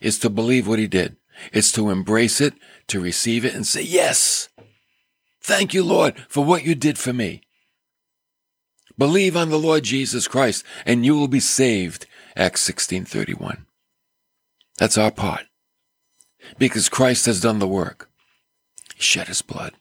is 0.00 0.18
to 0.20 0.30
believe 0.30 0.66
what 0.66 0.78
he 0.78 0.86
did. 0.86 1.16
It's 1.52 1.72
to 1.72 1.90
embrace 1.90 2.40
it, 2.40 2.54
to 2.88 3.00
receive 3.00 3.44
it 3.44 3.54
and 3.54 3.66
say, 3.66 3.82
yes, 3.82 4.48
thank 5.42 5.72
you, 5.72 5.84
Lord, 5.84 6.14
for 6.28 6.44
what 6.44 6.64
you 6.64 6.74
did 6.74 6.98
for 6.98 7.12
me. 7.12 7.42
Believe 8.98 9.36
on 9.36 9.48
the 9.48 9.58
Lord 9.58 9.84
Jesus 9.84 10.28
Christ 10.28 10.64
and 10.84 11.06
you 11.06 11.16
will 11.16 11.28
be 11.28 11.40
saved. 11.40 12.06
Acts 12.36 12.68
16:31. 12.68 13.64
That's 14.78 14.98
our 14.98 15.10
part. 15.10 15.46
Because 16.58 16.88
Christ 16.88 17.26
has 17.26 17.40
done 17.40 17.58
the 17.58 17.68
work. 17.68 18.10
He 18.94 19.02
shed 19.02 19.28
his 19.28 19.42
blood. 19.42 19.74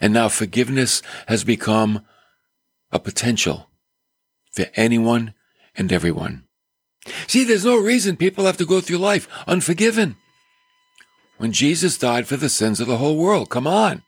And 0.00 0.12
now 0.12 0.28
forgiveness 0.28 1.02
has 1.28 1.44
become 1.44 2.04
a 2.90 2.98
potential 2.98 3.70
for 4.52 4.66
anyone 4.74 5.34
and 5.76 5.92
everyone. 5.92 6.44
See, 7.26 7.44
there's 7.44 7.64
no 7.64 7.76
reason 7.76 8.16
people 8.16 8.46
have 8.46 8.56
to 8.58 8.66
go 8.66 8.80
through 8.80 8.98
life 8.98 9.28
unforgiven 9.46 10.16
when 11.38 11.52
Jesus 11.52 11.98
died 11.98 12.28
for 12.28 12.36
the 12.36 12.48
sins 12.48 12.78
of 12.78 12.86
the 12.86 12.98
whole 12.98 13.16
world. 13.16 13.50
Come 13.50 13.66
on. 13.66 14.02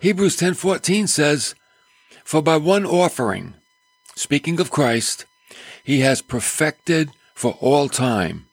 Hebrews 0.00 0.36
10:14 0.36 1.06
says, 1.06 1.54
"For 2.24 2.40
by 2.40 2.56
one 2.56 2.86
offering, 2.86 3.54
speaking 4.14 4.60
of 4.60 4.70
Christ, 4.70 5.26
he 5.84 6.00
has 6.00 6.22
perfected 6.22 7.10
for 7.34 7.58
all 7.60 7.88
time 7.88 8.46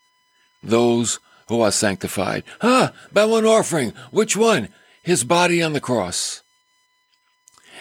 those 0.62 1.20
who 1.48 1.62
are 1.62 1.72
sanctified." 1.72 2.44
Huh, 2.62 2.92
by 3.12 3.26
one 3.26 3.46
offering. 3.46 3.94
Which 4.12 4.36
one? 4.36 4.70
His 5.04 5.24
body 5.24 5.62
on 5.62 5.74
the 5.74 5.82
cross. 5.82 6.42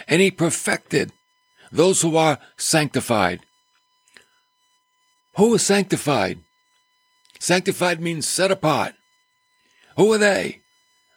And 0.06 0.20
he 0.20 0.30
perfected 0.30 1.12
those 1.72 2.02
who 2.02 2.16
are 2.16 2.38
sanctified. 2.56 3.40
Who 5.36 5.54
is 5.54 5.62
sanctified? 5.62 6.38
Sanctified 7.40 8.00
means 8.00 8.28
set 8.28 8.50
apart. 8.50 8.94
Who 9.96 10.12
are 10.12 10.18
they? 10.18 10.60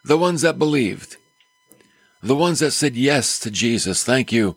The 0.04 0.16
ones 0.16 0.42
that 0.42 0.58
believed. 0.58 1.16
The 2.22 2.34
ones 2.34 2.60
that 2.60 2.72
said 2.72 2.96
yes 2.96 3.38
to 3.40 3.50
Jesus. 3.50 4.02
Thank 4.02 4.32
you 4.32 4.56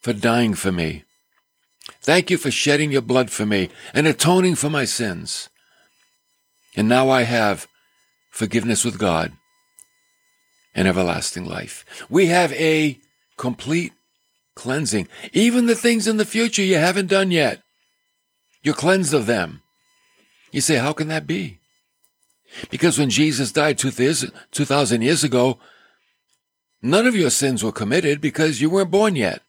for 0.00 0.12
dying 0.12 0.54
for 0.54 0.70
me. 0.70 1.04
Thank 2.00 2.30
you 2.30 2.36
for 2.36 2.50
shedding 2.50 2.92
your 2.92 3.02
blood 3.02 3.30
for 3.30 3.46
me 3.46 3.70
and 3.94 4.06
atoning 4.06 4.56
for 4.56 4.70
my 4.70 4.84
sins. 4.84 5.48
And 6.76 6.88
now 6.88 7.08
I 7.10 7.22
have 7.22 7.66
forgiveness 8.30 8.84
with 8.84 8.98
God 8.98 9.32
and 10.74 10.86
everlasting 10.86 11.44
life. 11.44 11.84
We 12.08 12.26
have 12.26 12.52
a 12.52 12.98
complete 13.36 13.92
cleansing. 14.54 15.08
Even 15.32 15.66
the 15.66 15.74
things 15.74 16.06
in 16.06 16.16
the 16.16 16.24
future 16.24 16.62
you 16.62 16.76
haven't 16.76 17.06
done 17.06 17.30
yet, 17.30 17.62
you're 18.62 18.74
cleansed 18.74 19.14
of 19.14 19.26
them. 19.26 19.62
You 20.50 20.60
say, 20.60 20.76
how 20.76 20.92
can 20.92 21.08
that 21.08 21.26
be? 21.26 21.58
Because 22.70 22.98
when 22.98 23.08
Jesus 23.08 23.50
died 23.50 23.78
2,000 23.78 25.02
years 25.02 25.24
ago, 25.24 25.58
none 26.82 27.06
of 27.06 27.16
your 27.16 27.30
sins 27.30 27.64
were 27.64 27.72
committed 27.72 28.20
because 28.20 28.60
you 28.60 28.68
weren't 28.68 28.90
born 28.90 29.16
yet. 29.16 29.42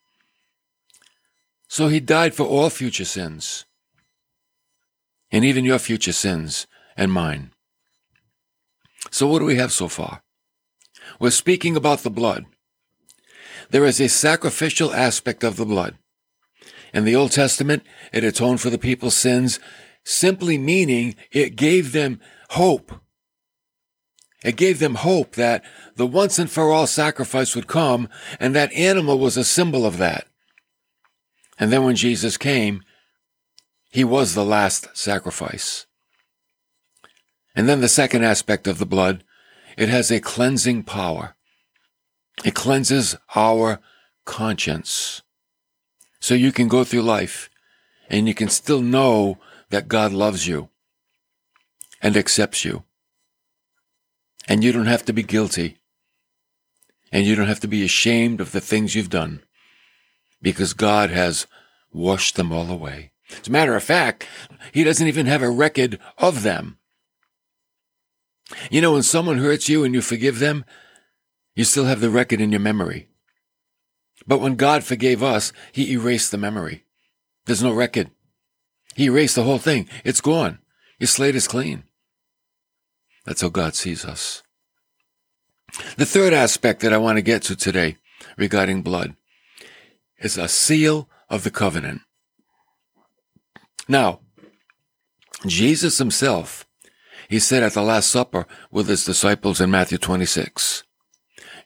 So 1.68 1.88
he 1.90 2.00
died 2.00 2.34
for 2.34 2.46
all 2.46 2.70
future 2.70 3.04
sins, 3.04 3.66
and 5.32 5.44
even 5.44 5.66
your 5.66 5.80
future 5.80 6.14
sins 6.14 6.68
and 6.96 7.12
mine. 7.12 7.52
So 9.12 9.28
what 9.28 9.40
do 9.40 9.46
we 9.46 9.56
have 9.56 9.74
so 9.74 9.88
far? 9.88 10.22
We're 11.20 11.32
speaking 11.32 11.76
about 11.76 12.00
the 12.00 12.10
blood. 12.10 12.46
There 13.74 13.86
is 13.86 14.00
a 14.00 14.08
sacrificial 14.08 14.94
aspect 14.94 15.44
of 15.44 15.56
the 15.56 15.66
blood. 15.66 15.98
In 16.94 17.06
the 17.06 17.16
Old 17.16 17.32
Testament, 17.32 17.82
it 18.12 18.24
atoned 18.24 18.62
for 18.62 18.70
the 18.70 18.78
people's 18.78 19.18
sins 19.18 19.60
simply 20.04 20.60
meaning 20.60 21.16
it 21.32 21.56
gave 21.56 21.92
them 21.92 22.20
hope. 22.52 22.92
It 24.44 24.58
gave 24.58 24.78
them 24.78 24.94
hope 24.94 25.34
that 25.38 25.66
the 25.96 26.06
once 26.06 26.38
and 26.38 26.52
for 26.52 26.72
all 26.72 26.86
sacrifice 26.86 27.56
would 27.56 27.66
come, 27.66 28.10
and 28.40 28.56
that 28.56 28.72
animal 28.74 29.18
was 29.18 29.38
a 29.38 29.44
symbol 29.44 29.88
of 29.88 29.98
that. 29.98 30.28
And 31.58 31.74
then 31.74 31.84
when 31.84 31.96
Jesus 31.96 32.38
came, 32.38 32.84
he 33.90 34.04
was 34.04 34.36
the 34.36 34.46
last 34.46 34.96
sacrifice. 34.96 35.88
And 37.56 37.68
then 37.68 37.82
the 37.82 37.88
second 37.88 38.24
aspect 38.24 38.68
of 38.68 38.78
the 38.78 38.86
blood, 38.86 39.24
it 39.80 39.90
has 39.90 40.12
a 40.12 40.20
cleansing 40.20 40.84
power. 40.84 41.36
It 42.44 42.56
cleanses 42.56 43.16
our 43.36 43.80
conscience. 44.26 45.22
So 46.20 46.34
you 46.34 46.52
can 46.52 46.68
go 46.68 46.84
through 46.84 47.02
life 47.02 47.50
and 48.10 48.28
you 48.28 48.34
can 48.34 48.50
still 48.50 48.82
know 48.82 49.38
that 49.70 49.88
God 49.88 50.12
loves 50.12 50.48
you 50.48 50.70
and 52.02 52.18
accepts 52.18 52.66
you. 52.66 52.84
And 54.48 54.64
you 54.64 54.72
don't 54.72 54.88
have 54.88 55.06
to 55.06 55.14
be 55.14 55.24
guilty. 55.24 55.78
And 57.12 57.26
you 57.26 57.36
don't 57.36 57.48
have 57.48 57.60
to 57.62 57.68
be 57.68 57.86
ashamed 57.86 58.42
of 58.42 58.52
the 58.52 58.62
things 58.62 58.96
you've 58.96 59.10
done 59.10 59.44
because 60.42 60.74
God 60.74 61.10
has 61.10 61.48
washed 61.92 62.36
them 62.36 62.52
all 62.52 62.70
away. 62.70 63.12
As 63.32 63.48
a 63.48 63.52
matter 63.52 63.76
of 63.76 63.84
fact, 63.84 64.28
He 64.72 64.84
doesn't 64.84 65.08
even 65.08 65.28
have 65.28 65.42
a 65.42 65.50
record 65.50 66.00
of 66.18 66.44
them. 66.44 66.78
You 68.70 68.82
know, 68.82 68.94
when 68.94 69.04
someone 69.04 69.38
hurts 69.38 69.70
you 69.70 69.84
and 69.84 69.94
you 69.96 70.02
forgive 70.02 70.40
them, 70.40 70.66
you 71.56 71.64
still 71.64 71.86
have 71.86 72.02
the 72.02 72.10
record 72.10 72.42
in 72.42 72.52
your 72.52 72.60
memory. 72.60 73.08
But 74.26 74.40
when 74.40 74.56
God 74.56 74.84
forgave 74.84 75.22
us, 75.22 75.52
He 75.72 75.92
erased 75.92 76.32
the 76.32 76.38
memory. 76.38 76.86
There's 77.46 77.64
no 77.64 77.74
record. 77.74 78.12
He 78.96 79.06
erased 79.06 79.36
the 79.36 79.44
whole 79.44 79.58
thing. 79.58 79.88
It's 80.04 80.22
gone. 80.22 80.60
Your 81.00 81.08
slate 81.08 81.36
is 81.36 81.48
clean. 81.48 81.84
That's 83.26 83.42
how 83.42 83.50
God 83.50 83.76
sees 83.76 84.06
us. 84.06 84.44
The 85.98 86.06
third 86.06 86.34
aspect 86.34 86.82
that 86.82 86.94
I 86.94 86.98
want 86.98 87.18
to 87.18 87.22
get 87.22 87.42
to 87.44 87.56
today 87.56 87.98
regarding 88.38 88.84
blood 88.84 89.16
is 90.20 90.38
a 90.38 90.48
seal 90.48 91.10
of 91.30 91.44
the 91.44 91.52
covenant. 91.52 92.02
Now, 93.88 94.20
Jesus 95.46 95.98
himself, 95.98 96.66
he 97.28 97.40
said 97.40 97.64
at 97.64 97.74
the 97.74 97.82
Last 97.82 98.10
Supper 98.10 98.46
with 98.72 98.88
his 98.88 99.04
disciples 99.04 99.60
in 99.60 99.72
Matthew 99.72 99.98
26. 99.98 100.84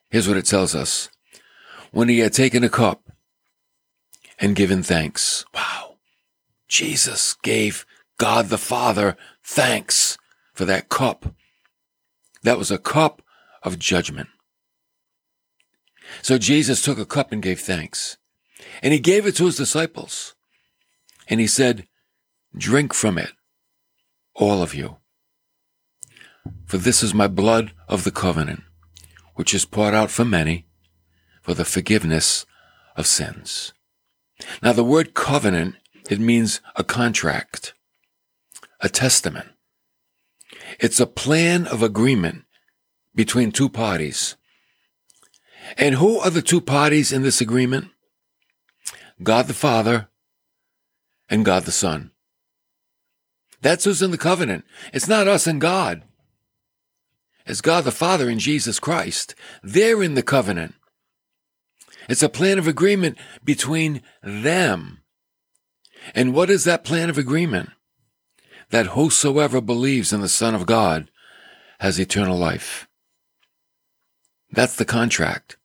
Here's 0.10 0.28
what 0.28 0.38
it 0.38 0.46
tells 0.46 0.76
us. 0.76 1.10
When 1.92 2.10
he 2.10 2.20
had 2.20 2.34
taken 2.34 2.64
a 2.64 2.70
cup 2.70 3.12
and 4.40 4.56
given 4.56 4.84
thanks. 4.84 5.46
Wow. 5.54 5.98
Jesus 6.68 7.36
gave 7.44 7.86
God 8.18 8.48
the 8.48 8.58
Father 8.58 9.18
thanks 9.44 10.18
for 10.54 10.66
that 10.66 10.90
cup. 10.90 11.34
That 12.44 12.58
was 12.58 12.72
a 12.72 12.78
cup 12.78 13.22
of 13.64 13.80
judgment. 13.80 14.30
So 16.22 16.38
Jesus 16.38 16.82
took 16.82 16.98
a 16.98 17.06
cup 17.06 17.32
and 17.32 17.42
gave 17.42 17.60
thanks. 17.60 18.18
And 18.82 18.94
he 18.94 19.00
gave 19.00 19.26
it 19.26 19.36
to 19.38 19.46
his 19.46 19.58
disciples. 19.58 20.36
And 21.28 21.40
he 21.40 21.48
said, 21.48 21.88
drink 22.56 22.94
from 22.94 23.18
it, 23.18 23.32
all 24.34 24.62
of 24.62 24.74
you. 24.74 24.98
For 26.66 26.78
this 26.78 27.04
is 27.04 27.14
my 27.14 27.28
blood 27.28 27.74
of 27.88 28.04
the 28.04 28.12
covenant, 28.12 28.64
which 29.38 29.53
is 29.53 29.65
poured 29.65 29.94
out 29.94 30.12
for 30.12 30.25
many 30.25 30.65
for 31.41 31.53
the 31.53 31.63
forgiveness 31.63 32.46
of 32.96 33.06
sins. 33.06 33.71
Now 34.62 34.73
the 34.73 34.84
word 34.84 35.13
covenant, 35.13 35.76
it 36.10 36.19
means 36.19 36.60
a 36.76 36.84
contract, 36.84 37.73
a 38.82 38.89
testament. 38.89 39.47
It's 40.80 41.00
a 41.00 41.06
plan 41.06 41.67
of 41.67 41.84
agreement 41.84 42.45
between 43.13 43.52
two 43.52 43.69
parties. 43.69 44.36
And 45.78 45.95
who 45.95 46.17
are 46.19 46.32
the 46.32 46.41
two 46.41 46.60
parties 46.60 47.12
in 47.12 47.21
this 47.21 47.39
agreement? 47.39 47.89
God 49.21 49.47
the 49.47 49.54
Father 49.54 50.10
and 51.30 51.45
God 51.45 51.63
the 51.63 51.71
Son. 51.71 52.12
That's 53.62 53.86
who's 53.86 54.02
in 54.02 54.12
the 54.12 54.17
covenant. 54.17 54.65
It's 54.93 55.08
not 55.08 55.28
us 55.28 55.45
and 55.45 55.62
God. 55.62 56.04
It's 57.47 57.62
God 57.62 57.86
the 57.86 57.91
Father 57.91 58.29
and 58.29 58.39
Jesus 58.39 58.79
Christ. 58.79 59.33
They're 59.63 60.03
in 60.03 60.15
the 60.15 60.23
covenant. 60.23 60.75
It's 62.10 62.23
a 62.23 62.29
plan 62.29 62.60
of 62.60 62.67
agreement 62.67 63.17
between 63.43 64.01
them. 64.21 65.01
And 66.13 66.33
what 66.33 66.49
is 66.49 66.63
that 66.65 66.83
plan 66.83 67.10
of 67.10 67.17
agreement? 67.17 67.69
That 68.69 68.88
whosoever 68.88 69.62
believes 69.62 70.12
in 70.12 70.21
the 70.21 70.29
Son 70.29 70.55
of 70.55 70.65
God 70.65 71.10
has 71.79 71.99
eternal 71.99 72.38
life. 72.38 72.88
That's 74.51 74.75
the 74.75 74.86
contract. 74.86 75.57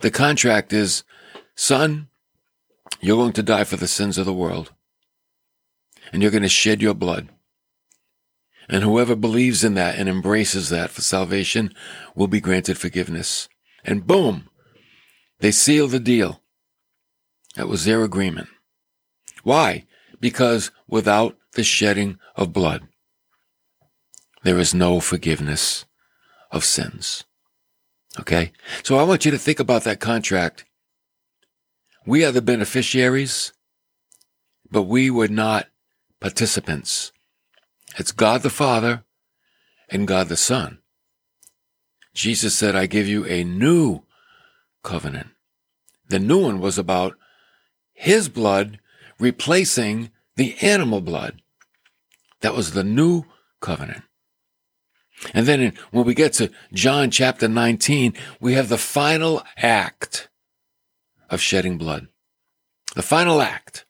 The 0.00 0.10
contract 0.10 0.72
is, 0.72 1.04
son, 1.54 2.08
you're 3.00 3.16
going 3.16 3.32
to 3.34 3.42
die 3.42 3.64
for 3.64 3.76
the 3.76 3.88
sins 3.88 4.16
of 4.16 4.26
the 4.26 4.32
world. 4.32 4.72
And 6.12 6.22
you're 6.22 6.30
going 6.30 6.42
to 6.42 6.48
shed 6.48 6.80
your 6.80 6.94
blood. 6.94 7.28
And 8.68 8.82
whoever 8.82 9.16
believes 9.16 9.64
in 9.64 9.74
that 9.74 9.96
and 9.96 10.08
embraces 10.08 10.68
that 10.68 10.90
for 10.90 11.00
salvation 11.00 11.72
will 12.14 12.28
be 12.28 12.40
granted 12.40 12.76
forgiveness. 12.76 13.48
And 13.82 14.06
boom, 14.06 14.48
they 15.40 15.50
seal 15.50 15.88
the 15.88 16.00
deal. 16.00 16.42
That 17.56 17.68
was 17.68 17.84
their 17.84 18.04
agreement. 18.04 18.48
Why? 19.42 19.86
Because 20.20 20.70
without 20.86 21.36
the 21.54 21.64
shedding 21.64 22.18
of 22.36 22.52
blood, 22.52 22.86
there 24.42 24.58
is 24.58 24.74
no 24.74 25.00
forgiveness 25.00 25.86
of 26.50 26.64
sins. 26.64 27.24
Okay? 28.20 28.52
So 28.82 28.98
I 28.98 29.02
want 29.02 29.24
you 29.24 29.30
to 29.30 29.38
think 29.38 29.60
about 29.60 29.84
that 29.84 30.00
contract. 30.00 30.64
We 32.06 32.24
are 32.24 32.32
the 32.32 32.42
beneficiaries, 32.42 33.52
but 34.70 34.82
we 34.82 35.10
were 35.10 35.28
not 35.28 35.68
participants. 36.20 37.12
It's 37.98 38.12
God 38.12 38.42
the 38.42 38.50
Father 38.50 39.04
and 39.90 40.06
God 40.06 40.28
the 40.28 40.36
Son. 40.36 40.78
Jesus 42.14 42.54
said, 42.54 42.76
I 42.76 42.86
give 42.86 43.08
you 43.08 43.26
a 43.26 43.44
new 43.44 44.02
covenant. 44.82 45.28
The 46.08 46.18
new 46.18 46.42
one 46.42 46.60
was 46.60 46.78
about 46.78 47.16
his 47.92 48.28
blood 48.28 48.78
replacing 49.18 50.10
the 50.36 50.56
animal 50.62 51.00
blood. 51.00 51.42
That 52.40 52.54
was 52.54 52.72
the 52.72 52.84
new 52.84 53.24
covenant. 53.60 54.04
And 55.34 55.46
then 55.46 55.60
in, 55.60 55.74
when 55.90 56.04
we 56.04 56.14
get 56.14 56.32
to 56.34 56.50
John 56.72 57.10
chapter 57.10 57.48
19, 57.48 58.14
we 58.40 58.54
have 58.54 58.68
the 58.68 58.78
final 58.78 59.42
act 59.56 60.28
of 61.28 61.40
shedding 61.40 61.76
blood. 61.76 62.06
The 62.94 63.02
final 63.02 63.42
act 63.42 63.84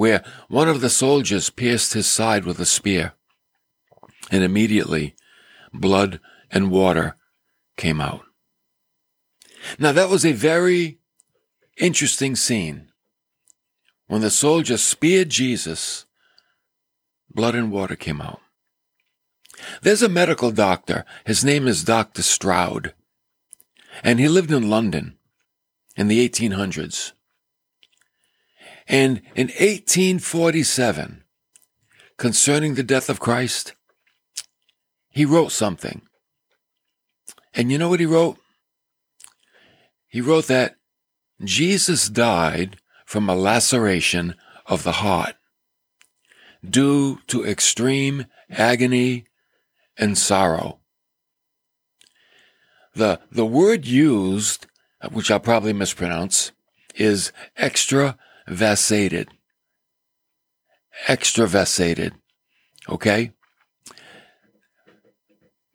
where 0.00 0.24
one 0.48 0.66
of 0.66 0.80
the 0.80 0.88
soldiers 0.88 1.50
pierced 1.50 1.92
his 1.92 2.06
side 2.06 2.46
with 2.46 2.58
a 2.58 2.64
spear 2.64 3.12
and 4.30 4.42
immediately 4.42 5.14
blood 5.74 6.18
and 6.50 6.70
water 6.70 7.16
came 7.76 8.00
out. 8.00 8.22
Now 9.78 9.92
that 9.92 10.08
was 10.08 10.24
a 10.24 10.32
very 10.32 11.00
interesting 11.76 12.34
scene. 12.34 12.88
When 14.06 14.22
the 14.22 14.30
soldier 14.30 14.78
speared 14.78 15.28
Jesus, 15.28 16.06
blood 17.28 17.54
and 17.54 17.70
water 17.70 17.94
came 17.94 18.22
out. 18.22 18.40
There's 19.82 20.02
a 20.02 20.08
medical 20.08 20.50
doctor. 20.50 21.04
His 21.26 21.44
name 21.44 21.68
is 21.68 21.84
Dr. 21.84 22.22
Stroud. 22.22 22.94
And 24.02 24.18
he 24.18 24.28
lived 24.30 24.50
in 24.50 24.70
London 24.70 25.18
in 25.94 26.08
the 26.08 26.26
1800s. 26.26 27.12
And 28.90 29.22
in 29.36 29.46
1847, 29.46 31.22
concerning 32.18 32.74
the 32.74 32.82
death 32.82 33.08
of 33.08 33.20
Christ, 33.20 33.74
he 35.08 35.24
wrote 35.24 35.52
something. 35.52 36.02
And 37.54 37.70
you 37.70 37.78
know 37.78 37.88
what 37.88 38.00
he 38.00 38.06
wrote? 38.06 38.38
He 40.08 40.20
wrote 40.20 40.48
that 40.48 40.74
Jesus 41.44 42.08
died 42.08 42.78
from 43.06 43.28
a 43.28 43.36
laceration 43.36 44.34
of 44.66 44.82
the 44.82 44.92
heart 44.92 45.36
due 46.68 47.20
to 47.28 47.46
extreme 47.46 48.26
agony 48.50 49.26
and 49.96 50.18
sorrow. 50.18 50.80
The, 52.96 53.20
the 53.30 53.46
word 53.46 53.86
used, 53.86 54.66
which 55.12 55.30
I'll 55.30 55.38
probably 55.38 55.72
mispronounce, 55.72 56.50
is 56.96 57.30
extravasated. 58.50 59.28
Extravasated. 61.08 62.14
Okay? 62.88 63.32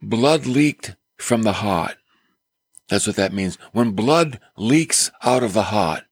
Blood 0.02 0.46
leaked 0.46 0.96
from 1.18 1.44
the 1.44 1.54
heart. 1.54 1.96
That's 2.90 3.08
what 3.08 3.16
that 3.16 3.34
means. 3.34 3.58
When 3.72 3.92
blood 3.92 4.40
leaks 4.58 5.10
out 5.24 5.42
of 5.42 5.54
the 5.54 5.64
heart, 5.64 6.04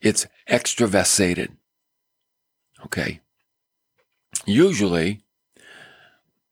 it's 0.00 0.26
extravasated. 0.48 1.52
Okay. 2.84 3.20
Usually, 4.46 5.20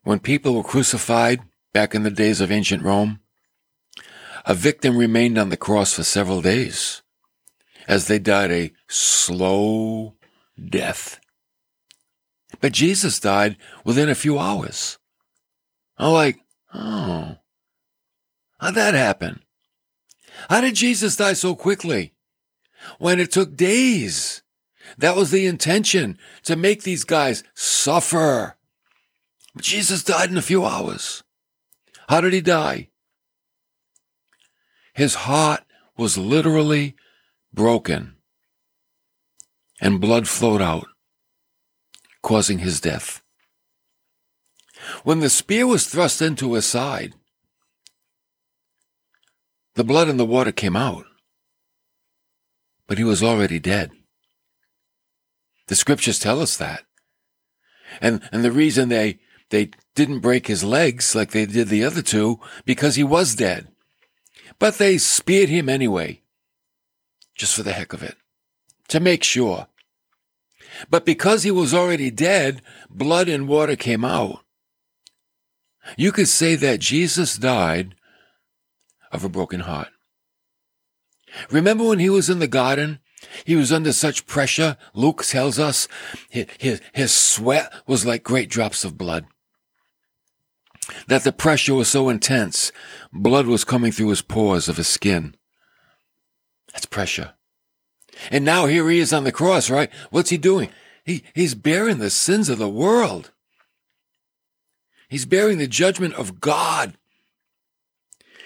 when 0.02 0.18
people 0.18 0.54
were 0.54 0.62
crucified 0.62 1.40
back 1.72 1.94
in 1.94 2.02
the 2.02 2.10
days 2.10 2.40
of 2.40 2.50
ancient 2.50 2.82
Rome, 2.82 3.20
a 4.44 4.54
victim 4.54 4.96
remained 4.96 5.38
on 5.38 5.50
the 5.50 5.56
cross 5.56 5.94
for 5.94 6.02
several 6.02 6.42
days 6.42 7.02
as 7.88 8.06
they 8.06 8.18
died 8.18 8.50
a 8.52 8.72
slow 8.90 10.16
death. 10.62 11.20
But 12.60 12.72
Jesus 12.72 13.20
died 13.20 13.56
within 13.84 14.08
a 14.08 14.14
few 14.14 14.38
hours. 14.38 14.98
I'm 15.96 16.12
like, 16.12 16.40
oh, 16.74 17.36
how'd 18.58 18.74
that 18.74 18.94
happen? 18.94 19.40
How 20.48 20.60
did 20.60 20.74
Jesus 20.74 21.16
die 21.16 21.34
so 21.34 21.54
quickly 21.54 22.14
when 22.98 23.20
it 23.20 23.30
took 23.30 23.56
days? 23.56 24.42
That 24.98 25.14
was 25.14 25.30
the 25.30 25.46
intention 25.46 26.18
to 26.44 26.56
make 26.56 26.82
these 26.82 27.04
guys 27.04 27.44
suffer. 27.54 28.56
But 29.54 29.64
Jesus 29.64 30.02
died 30.02 30.30
in 30.30 30.36
a 30.36 30.42
few 30.42 30.64
hours. 30.64 31.22
How 32.08 32.20
did 32.20 32.32
he 32.32 32.40
die? 32.40 32.88
His 34.94 35.14
heart 35.14 35.62
was 35.96 36.18
literally 36.18 36.96
broken 37.52 38.16
and 39.80 40.00
blood 40.00 40.28
flowed 40.28 40.60
out, 40.62 40.86
causing 42.22 42.58
his 42.58 42.80
death. 42.80 43.22
When 45.04 45.20
the 45.20 45.30
spear 45.30 45.66
was 45.66 45.86
thrust 45.86 46.22
into 46.22 46.54
his 46.54 46.66
side, 46.66 47.14
the 49.74 49.84
blood 49.84 50.08
and 50.08 50.18
the 50.18 50.26
water 50.26 50.52
came 50.52 50.76
out, 50.76 51.04
but 52.86 52.98
he 52.98 53.04
was 53.04 53.22
already 53.22 53.58
dead. 53.58 53.90
The 55.68 55.76
scriptures 55.76 56.18
tell 56.18 56.40
us 56.40 56.56
that. 56.56 56.84
And, 58.00 58.22
and 58.32 58.44
the 58.44 58.52
reason 58.52 58.88
they, 58.88 59.20
they 59.50 59.70
didn't 59.94 60.20
break 60.20 60.46
his 60.46 60.64
legs 60.64 61.14
like 61.14 61.30
they 61.30 61.46
did 61.46 61.68
the 61.68 61.84
other 61.84 62.02
two, 62.02 62.40
because 62.64 62.96
he 62.96 63.04
was 63.04 63.34
dead. 63.34 63.68
But 64.58 64.78
they 64.78 64.98
speared 64.98 65.48
him 65.48 65.68
anyway, 65.68 66.22
just 67.34 67.54
for 67.54 67.62
the 67.62 67.72
heck 67.72 67.92
of 67.92 68.02
it, 68.02 68.16
to 68.88 69.00
make 69.00 69.24
sure. 69.24 69.68
But 70.88 71.04
because 71.04 71.42
he 71.42 71.50
was 71.50 71.74
already 71.74 72.10
dead, 72.10 72.62
blood 72.88 73.28
and 73.28 73.48
water 73.48 73.76
came 73.76 74.04
out. 74.04 74.44
You 75.96 76.12
could 76.12 76.28
say 76.28 76.54
that 76.56 76.80
Jesus 76.80 77.36
died 77.36 77.94
of 79.12 79.24
a 79.24 79.28
broken 79.28 79.60
heart. 79.60 79.88
Remember 81.50 81.84
when 81.84 81.98
he 81.98 82.10
was 82.10 82.30
in 82.30 82.38
the 82.38 82.48
garden? 82.48 83.00
He 83.44 83.54
was 83.54 83.72
under 83.72 83.92
such 83.92 84.26
pressure, 84.26 84.76
Luke 84.94 85.22
tells 85.24 85.58
us, 85.58 85.88
his, 86.30 86.80
his, 86.92 87.12
sweat 87.12 87.72
was 87.86 88.06
like 88.06 88.22
great 88.22 88.48
drops 88.48 88.84
of 88.84 88.98
blood. 88.98 89.26
That 91.06 91.24
the 91.24 91.32
pressure 91.32 91.74
was 91.74 91.88
so 91.88 92.08
intense, 92.08 92.72
blood 93.12 93.46
was 93.46 93.64
coming 93.64 93.92
through 93.92 94.08
his 94.08 94.22
pores 94.22 94.68
of 94.68 94.78
his 94.78 94.88
skin. 94.88 95.36
That's 96.72 96.86
pressure. 96.86 97.34
And 98.30 98.44
now 98.44 98.66
here 98.66 98.88
he 98.90 98.98
is 98.98 99.12
on 99.12 99.24
the 99.24 99.32
cross, 99.32 99.70
right? 99.70 99.90
What's 100.10 100.30
he 100.30 100.36
doing? 100.36 100.70
He, 101.04 101.24
he's 101.34 101.54
bearing 101.54 101.98
the 101.98 102.10
sins 102.10 102.48
of 102.48 102.58
the 102.58 102.68
world. 102.68 103.32
He's 105.08 105.26
bearing 105.26 105.58
the 105.58 105.66
judgment 105.66 106.14
of 106.14 106.40
God. 106.40 106.94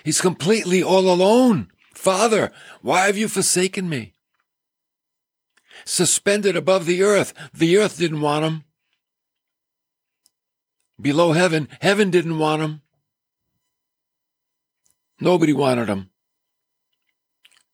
He's 0.05 0.21
completely 0.21 0.83
all 0.83 1.11
alone. 1.11 1.69
Father, 1.95 2.53
why 2.83 3.07
have 3.07 3.17
you 3.17 3.29
forsaken 3.29 3.89
me? 3.89 4.13
Suspended 5.85 6.57
above 6.57 6.87
the 6.87 7.03
earth. 7.03 7.35
The 7.53 7.77
earth 7.79 7.99
didn't 7.99 8.21
want 8.21 8.45
him. 8.45 8.65
Below 11.01 11.33
heaven, 11.33 11.69
heaven 11.81 12.11
didn't 12.11 12.39
want 12.39 12.63
him. 12.63 12.83
Nobody 15.21 15.53
wanted 15.53 15.89
him. 15.89 16.11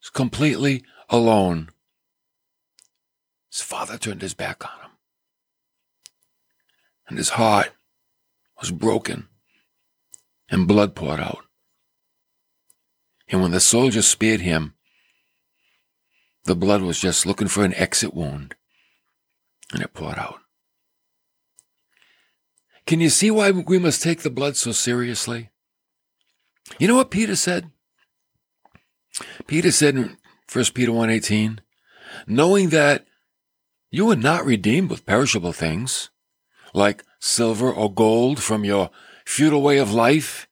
He's 0.00 0.10
completely 0.10 0.82
alone. 1.08 1.68
His 3.50 3.60
father 3.62 3.98
turned 3.98 4.22
his 4.22 4.34
back 4.34 4.64
on 4.64 4.80
him. 4.80 4.90
And 7.08 7.18
his 7.18 7.30
heart 7.30 7.72
was 8.60 8.70
broken 8.70 9.28
and 10.48 10.68
blood 10.68 10.94
poured 10.94 11.20
out. 11.20 11.44
And 13.28 13.42
when 13.42 13.50
the 13.50 13.60
soldiers 13.60 14.06
speared 14.06 14.40
him, 14.40 14.74
the 16.44 16.54
blood 16.54 16.82
was 16.82 17.00
just 17.00 17.26
looking 17.26 17.48
for 17.48 17.64
an 17.64 17.74
exit 17.74 18.14
wound 18.14 18.54
and 19.72 19.82
it 19.82 19.94
poured 19.94 20.18
out. 20.18 20.40
Can 22.86 23.00
you 23.00 23.08
see 23.08 23.30
why 23.30 23.50
we 23.50 23.78
must 23.78 24.02
take 24.02 24.22
the 24.22 24.30
blood 24.30 24.56
so 24.56 24.72
seriously? 24.72 25.50
You 26.78 26.88
know 26.88 26.96
what 26.96 27.10
Peter 27.10 27.36
said? 27.36 27.70
Peter 29.46 29.70
said 29.70 29.96
in 29.96 30.16
1 30.52 30.64
Peter 30.74 30.92
1:18, 30.92 31.60
knowing 32.26 32.70
that 32.70 33.06
you 33.90 34.06
were 34.06 34.16
not 34.16 34.44
redeemed 34.44 34.90
with 34.90 35.06
perishable 35.06 35.52
things, 35.52 36.10
like 36.72 37.04
silver 37.18 37.72
or 37.72 37.92
gold 37.92 38.42
from 38.42 38.64
your 38.64 38.90
futile 39.24 39.62
way 39.62 39.78
of 39.78 39.92
life, 39.92 40.48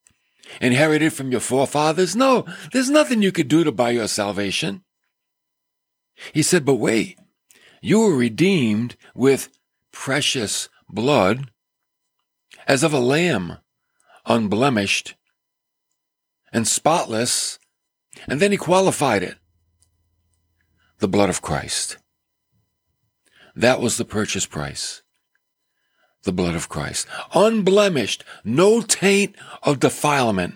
inherited 0.61 1.12
from 1.12 1.31
your 1.31 1.40
forefathers. 1.40 2.16
No, 2.16 2.44
there's 2.72 2.90
nothing 2.90 3.22
you 3.22 3.33
could 3.33 3.48
do 3.48 3.64
to 3.64 3.72
buy 3.72 3.90
your 3.90 4.09
salvation. 4.09 4.83
He 6.33 6.42
said, 6.42 6.64
but 6.64 6.77
wait, 6.77 7.18
you 7.81 8.01
were 8.01 8.16
redeemed 8.16 8.96
with 9.14 9.51
precious 9.92 10.68
blood 10.88 11.51
as 12.66 12.83
of 12.83 12.92
a 12.92 12.98
lamb, 12.98 13.59
unblemished 14.27 15.14
and 16.53 16.66
spotless. 16.66 17.59
And 18.27 18.40
then 18.40 18.51
he 18.51 18.57
qualified 18.57 19.22
it. 19.22 19.37
The 20.98 21.09
blood 21.09 21.31
of 21.31 21.42
Christ. 21.42 21.98
That 23.59 23.81
was 23.81 23.97
the 23.97 24.05
purchase 24.05 24.47
price. 24.47 25.03
The 26.23 26.31
blood 26.31 26.55
of 26.55 26.68
Christ. 26.68 27.09
Unblemished, 27.35 28.23
no 28.44 28.81
taint 28.83 29.35
of 29.64 29.81
defilement. 29.81 30.55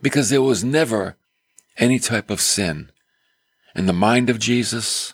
Because 0.00 0.30
there 0.30 0.40
was 0.40 0.64
never 0.64 1.18
any 1.76 1.98
type 1.98 2.30
of 2.30 2.40
sin 2.40 2.90
in 3.74 3.84
the 3.84 3.92
mind 3.92 4.30
of 4.30 4.38
Jesus, 4.38 5.12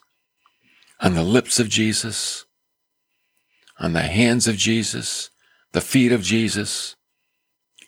on 1.01 1.15
the 1.15 1.25
lips 1.25 1.59
of 1.59 1.69
Jesus, 1.69 2.47
on 3.81 3.93
the 3.93 4.03
hands 4.03 4.47
of 4.47 4.57
Jesus, 4.57 5.31
the 5.73 5.81
feet 5.81 6.13
of 6.13 6.23
Jesus, 6.23 6.95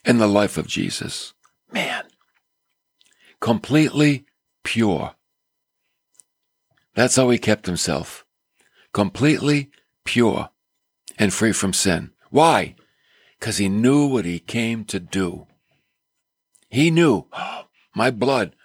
in 0.05 0.19
the 0.19 0.27
life 0.27 0.59
of 0.59 0.67
Jesus. 0.67 1.33
Man, 1.73 2.07
completely 3.41 4.25
pure. 4.65 5.15
That's 6.97 7.15
how 7.15 7.31
he 7.31 7.39
kept 7.39 7.67
himself 7.67 8.25
completely 8.99 9.71
pure 10.05 10.51
and 11.21 11.33
free 11.33 11.53
from 11.53 11.73
sin. 11.73 12.11
Why? 12.31 12.75
Because 13.39 13.59
he 13.59 13.69
knew 13.69 14.09
what 14.09 14.25
he 14.25 14.41
came 14.41 14.85
to 14.87 14.99
do. 14.99 15.47
He 16.69 16.91
knew, 16.91 17.27
oh, 17.33 17.67
my 17.95 18.11
blood. 18.11 18.57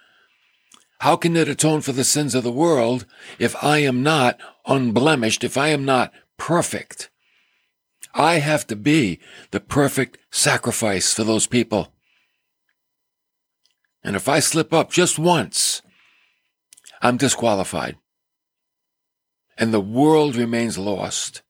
How 0.98 1.14
can 1.14 1.36
it 1.36 1.48
atone 1.48 1.82
for 1.82 1.92
the 1.92 2.02
sins 2.02 2.34
of 2.34 2.42
the 2.42 2.50
world 2.50 3.06
if 3.38 3.54
I 3.62 3.78
am 3.78 4.02
not 4.02 4.40
unblemished, 4.66 5.44
if 5.44 5.56
I 5.56 5.68
am 5.68 5.84
not 5.84 6.12
perfect? 6.36 7.10
I 8.12 8.40
have 8.40 8.66
to 8.66 8.74
be 8.74 9.20
the 9.52 9.60
perfect 9.60 10.18
sacrifice 10.32 11.14
for 11.14 11.22
those 11.22 11.46
people. 11.46 11.92
And 14.02 14.16
if 14.16 14.28
I 14.28 14.40
slip 14.40 14.72
up 14.72 14.90
just 14.90 15.16
once, 15.16 15.80
I'm 17.00 17.18
disqualified 17.18 17.98
and 19.56 19.72
the 19.72 19.80
world 19.80 20.36
remains 20.36 20.78
lost 20.78 21.42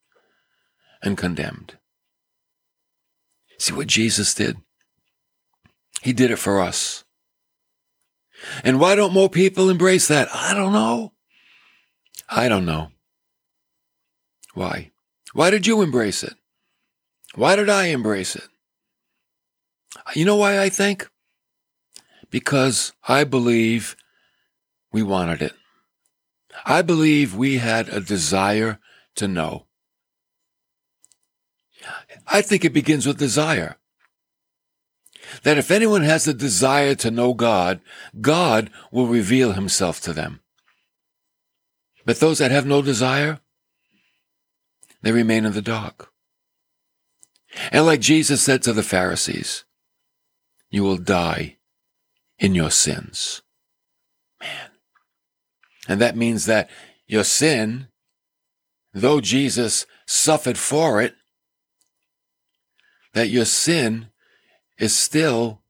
and 1.03 1.17
condemned. 1.17 1.77
See 3.59 3.73
what 3.73 3.87
Jesus 3.87 4.35
did? 4.35 4.57
He 6.03 6.13
did 6.13 6.31
it 6.31 6.39
for 6.39 6.61
us. 6.61 7.05
And 8.63 8.79
why 8.79 8.95
don't 8.95 9.13
more 9.13 9.31
people 9.31 9.71
embrace 9.71 10.09
that? 10.09 10.29
I 10.35 10.55
don't 10.55 10.73
know. 10.73 11.13
I 12.29 12.49
don't 12.49 12.67
know. 12.67 12.91
Why? 14.55 14.91
Why 15.33 15.51
did 15.51 15.67
you 15.67 15.83
embrace 15.83 16.23
it? 16.23 16.35
Why 17.35 17.57
did 17.57 17.69
I 17.69 17.87
embrace 17.87 18.37
it? 18.37 18.49
You 20.15 20.25
know 20.25 20.37
why 20.37 20.61
I 20.61 20.69
think? 20.69 21.09
Because 22.31 22.93
I 23.09 23.25
believe 23.25 23.97
we 24.93 25.03
wanted 25.03 25.43
it. 25.43 25.55
I 26.65 26.83
believe 26.83 27.35
we 27.35 27.59
had 27.59 27.89
a 27.89 28.01
desire 28.01 28.79
to 29.17 29.29
know. 29.29 29.67
I 32.27 32.43
think 32.43 32.65
it 32.65 32.73
begins 32.73 33.07
with 33.07 33.19
desire. 33.19 33.77
That 35.43 35.59
if 35.59 35.71
anyone 35.71 36.03
has 36.03 36.29
a 36.29 36.35
desire 36.35 36.95
to 36.97 37.11
know 37.11 37.35
God, 37.35 37.81
God 38.21 38.71
will 38.93 39.07
reveal 39.07 39.53
himself 39.53 40.01
to 40.03 40.13
them. 40.13 40.41
But 42.05 42.21
those 42.21 42.39
that 42.39 42.51
have 42.51 42.67
no 42.67 42.83
desire, 42.83 43.41
they 45.03 45.13
remain 45.13 45.45
in 45.45 45.53
the 45.53 45.63
dark. 45.63 46.11
And 47.73 47.87
like 47.87 48.01
Jesus 48.01 48.43
said 48.43 48.63
to 48.63 48.73
the 48.73 48.83
Pharisees, 48.83 49.65
you 50.71 50.83
will 50.83 50.97
die 50.99 51.57
in 52.39 52.55
your 52.55 52.71
sins. 52.71 53.43
Man. 54.41 54.74
And 55.89 56.01
that 56.01 56.17
means 56.17 56.47
that 56.47 56.71
your 57.07 57.25
sin, 57.25 57.89
though 58.93 59.21
Jesus 59.21 59.87
suffered 60.07 60.59
for 60.59 61.03
it, 61.03 61.15
that 63.13 63.29
your 63.29 63.45
sin 63.45 64.09
is 64.79 64.97
still 64.97 65.61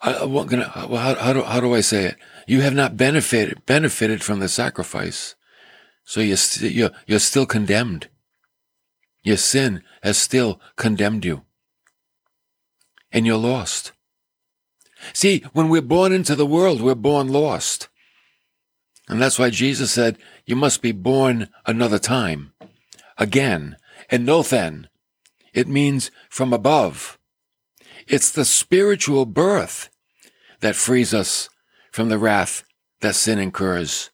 I, 0.00 0.12
gonna, 0.26 0.70
uh, 0.74 0.88
how, 0.96 1.14
how, 1.14 1.32
do, 1.32 1.42
how 1.42 1.60
do 1.60 1.74
I 1.74 1.80
say 1.80 2.04
it? 2.04 2.16
You 2.46 2.60
have 2.60 2.74
not 2.74 2.96
benefited, 2.96 3.64
benefited 3.66 4.22
from 4.22 4.40
the 4.40 4.48
sacrifice. 4.48 5.34
So 6.04 6.20
you're, 6.20 6.36
st- 6.36 6.72
you're, 6.72 6.90
you're 7.06 7.18
still 7.18 7.46
condemned. 7.46 8.08
Your 9.22 9.38
sin 9.38 9.82
has 10.02 10.16
still 10.16 10.60
condemned 10.76 11.24
you. 11.24 11.42
And 13.10 13.26
you're 13.26 13.36
lost. 13.36 13.92
See, 15.12 15.44
when 15.52 15.68
we're 15.68 15.82
born 15.82 16.12
into 16.12 16.34
the 16.34 16.46
world, 16.46 16.80
we're 16.80 16.94
born 16.94 17.28
lost. 17.28 17.88
And 19.08 19.22
that's 19.22 19.38
why 19.38 19.50
Jesus 19.50 19.92
said, 19.92 20.18
you 20.44 20.56
must 20.56 20.82
be 20.82 20.92
born 20.92 21.48
another 21.64 21.98
time, 21.98 22.52
again, 23.16 23.76
anothen. 24.10 24.86
It 25.54 25.68
means 25.68 26.10
from 26.28 26.52
above. 26.52 27.18
It's 28.08 28.30
the 28.30 28.44
spiritual 28.44 29.24
birth 29.24 29.88
that 30.60 30.76
frees 30.76 31.14
us 31.14 31.48
from 31.92 32.08
the 32.08 32.18
wrath 32.18 32.64
that 33.00 33.14
sin 33.14 33.38
incurs. 33.38 34.10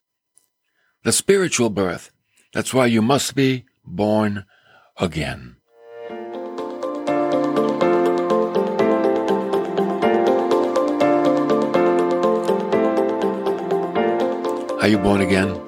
The 1.05 1.13
spiritual 1.13 1.71
birth. 1.71 2.11
That's 2.53 2.73
why 2.75 2.87
you 2.87 3.03
must 3.03 3.35
be 3.35 3.65
born 3.85 4.45
again. 4.99 5.57
Are 14.83 14.89
you 14.89 14.99
born 14.99 15.23
again? 15.23 15.59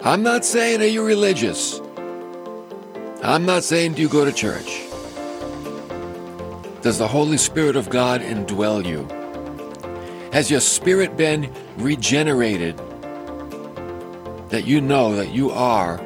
I'm 0.00 0.22
not 0.22 0.46
saying 0.46 0.80
are 0.80 0.86
you 0.86 1.04
religious. 1.04 1.80
I'm 3.22 3.44
not 3.44 3.62
saying 3.64 3.94
do 3.94 4.02
you 4.02 4.08
go 4.08 4.24
to 4.24 4.32
church 4.32 4.88
does 6.82 6.98
the 6.98 7.08
Holy 7.08 7.36
Spirit 7.36 7.76
of 7.76 7.90
God 7.90 8.20
indwell 8.20 8.84
you? 8.84 9.06
Has 10.32 10.50
your 10.50 10.60
spirit 10.60 11.16
been 11.16 11.52
regenerated 11.76 12.78
that 14.48 14.64
you 14.64 14.80
know 14.80 15.14
that 15.16 15.30
you 15.30 15.50
are 15.50 16.00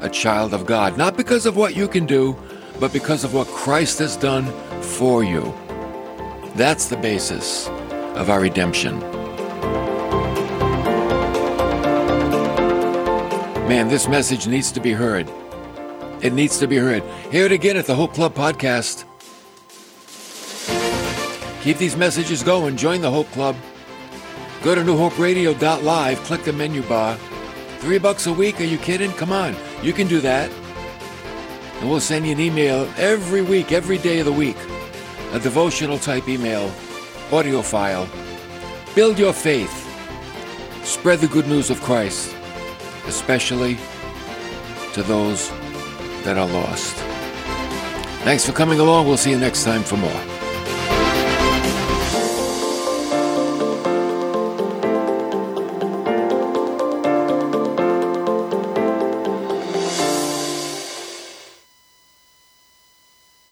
a 0.00 0.10
child 0.10 0.52
of 0.52 0.66
God? 0.66 0.98
Not 0.98 1.16
because 1.16 1.46
of 1.46 1.56
what 1.56 1.76
you 1.76 1.86
can 1.88 2.04
do, 2.04 2.36
but 2.80 2.92
because 2.92 3.24
of 3.24 3.32
what 3.32 3.46
Christ 3.46 3.98
has 4.00 4.16
done 4.16 4.44
for 4.82 5.22
you. 5.22 5.54
That's 6.56 6.88
the 6.88 6.96
basis 6.96 7.68
of 8.16 8.28
our 8.28 8.40
redemption. 8.40 9.15
Man, 13.68 13.88
this 13.88 14.06
message 14.06 14.46
needs 14.46 14.70
to 14.70 14.78
be 14.78 14.92
heard. 14.92 15.28
It 16.22 16.32
needs 16.32 16.56
to 16.60 16.68
be 16.68 16.76
heard. 16.76 17.02
Hear 17.32 17.46
it 17.46 17.52
again 17.52 17.76
at 17.76 17.86
the 17.86 17.96
Hope 17.96 18.14
Club 18.14 18.32
podcast. 18.32 19.04
Keep 21.62 21.78
these 21.78 21.96
messages 21.96 22.44
going. 22.44 22.76
Join 22.76 23.00
the 23.00 23.10
Hope 23.10 23.28
Club. 23.32 23.56
Go 24.62 24.76
to 24.76 24.82
newhoperadio.live, 24.82 26.18
click 26.20 26.44
the 26.44 26.52
menu 26.52 26.82
bar. 26.82 27.16
Three 27.80 27.98
bucks 27.98 28.28
a 28.28 28.32
week? 28.32 28.60
Are 28.60 28.64
you 28.64 28.78
kidding? 28.78 29.10
Come 29.12 29.32
on. 29.32 29.56
You 29.82 29.92
can 29.92 30.06
do 30.06 30.20
that. 30.20 30.48
And 31.80 31.90
we'll 31.90 31.98
send 31.98 32.24
you 32.24 32.32
an 32.32 32.40
email 32.40 32.88
every 32.96 33.42
week, 33.42 33.72
every 33.72 33.98
day 33.98 34.20
of 34.20 34.26
the 34.26 34.32
week. 34.32 34.56
A 35.32 35.40
devotional 35.40 35.98
type 35.98 36.28
email, 36.28 36.70
audio 37.32 37.62
file. 37.62 38.08
Build 38.94 39.18
your 39.18 39.32
faith. 39.32 39.82
Spread 40.84 41.18
the 41.18 41.26
good 41.26 41.48
news 41.48 41.68
of 41.68 41.80
Christ, 41.82 42.35
especially 43.06 43.76
to 44.92 45.02
those 45.02 45.50
that 46.24 46.36
are 46.38 46.46
lost. 46.46 46.94
Thanks 48.24 48.44
for 48.44 48.52
coming 48.52 48.80
along. 48.80 49.06
We'll 49.06 49.16
see 49.16 49.30
you 49.30 49.38
next 49.38 49.64
time 49.64 49.82
for 49.82 49.96
more. 49.96 50.35